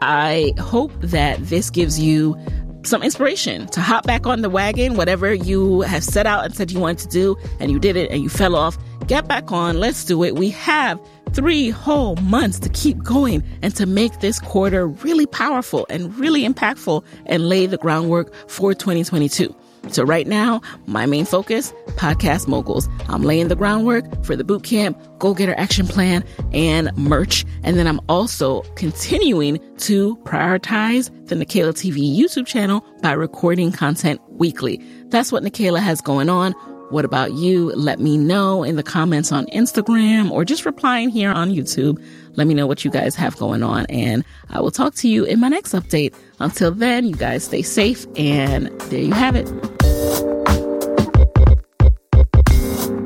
I 0.00 0.54
hope 0.58 0.92
that 1.02 1.38
this 1.40 1.68
gives 1.68 2.00
you 2.00 2.38
some 2.84 3.02
inspiration 3.02 3.66
to 3.66 3.82
hop 3.82 4.06
back 4.06 4.26
on 4.26 4.40
the 4.40 4.48
wagon, 4.48 4.94
whatever 4.94 5.34
you 5.34 5.82
have 5.82 6.04
set 6.04 6.24
out 6.24 6.46
and 6.46 6.54
said 6.54 6.70
you 6.70 6.80
wanted 6.80 6.98
to 7.00 7.08
do, 7.08 7.36
and 7.60 7.70
you 7.70 7.78
did 7.78 7.96
it 7.96 8.10
and 8.10 8.22
you 8.22 8.30
fell 8.30 8.56
off. 8.56 8.78
Get 9.06 9.28
back 9.28 9.52
on. 9.52 9.78
Let's 9.78 10.04
do 10.04 10.24
it. 10.24 10.34
We 10.34 10.50
have 10.50 11.00
three 11.32 11.70
whole 11.70 12.16
months 12.16 12.58
to 12.60 12.68
keep 12.68 13.02
going 13.04 13.44
and 13.62 13.74
to 13.76 13.86
make 13.86 14.18
this 14.18 14.40
quarter 14.40 14.88
really 14.88 15.26
powerful 15.26 15.86
and 15.88 16.16
really 16.18 16.42
impactful 16.42 17.04
and 17.26 17.48
lay 17.48 17.66
the 17.66 17.76
groundwork 17.78 18.34
for 18.48 18.74
2022. 18.74 19.54
So 19.90 20.02
right 20.02 20.26
now, 20.26 20.60
my 20.86 21.06
main 21.06 21.24
focus, 21.24 21.72
podcast 21.90 22.48
moguls. 22.48 22.88
I'm 23.08 23.22
laying 23.22 23.46
the 23.46 23.54
groundwork 23.54 24.24
for 24.24 24.34
the 24.34 24.42
boot 24.42 24.64
camp, 24.64 25.00
go 25.20 25.34
getter 25.34 25.54
action 25.56 25.86
plan 25.86 26.24
and 26.52 26.90
merch. 26.96 27.44
And 27.62 27.78
then 27.78 27.86
I'm 27.86 28.00
also 28.08 28.62
continuing 28.74 29.60
to 29.78 30.16
prioritize 30.24 31.10
the 31.28 31.36
Nicaila 31.36 31.74
TV 31.74 32.16
YouTube 32.18 32.46
channel 32.46 32.84
by 33.02 33.12
recording 33.12 33.70
content 33.70 34.20
weekly. 34.30 34.82
That's 35.10 35.30
what 35.30 35.44
Nicaila 35.44 35.78
has 35.78 36.00
going 36.00 36.28
on. 36.28 36.56
What 36.90 37.04
about 37.04 37.32
you? 37.32 37.72
Let 37.74 37.98
me 37.98 38.16
know 38.16 38.62
in 38.62 38.76
the 38.76 38.82
comments 38.82 39.32
on 39.32 39.46
Instagram 39.46 40.30
or 40.30 40.44
just 40.44 40.64
replying 40.64 41.08
here 41.08 41.30
on 41.30 41.50
YouTube. 41.50 42.02
Let 42.36 42.46
me 42.46 42.54
know 42.54 42.66
what 42.66 42.84
you 42.84 42.90
guys 42.90 43.16
have 43.16 43.36
going 43.36 43.62
on 43.62 43.86
and 43.86 44.24
I 44.50 44.60
will 44.60 44.70
talk 44.70 44.94
to 44.96 45.08
you 45.08 45.24
in 45.24 45.40
my 45.40 45.48
next 45.48 45.72
update. 45.72 46.14
Until 46.38 46.70
then, 46.70 47.06
you 47.06 47.16
guys 47.16 47.44
stay 47.44 47.62
safe 47.62 48.06
and 48.16 48.68
there 48.82 49.00
you 49.00 49.12
have 49.12 49.34
it. 49.34 49.75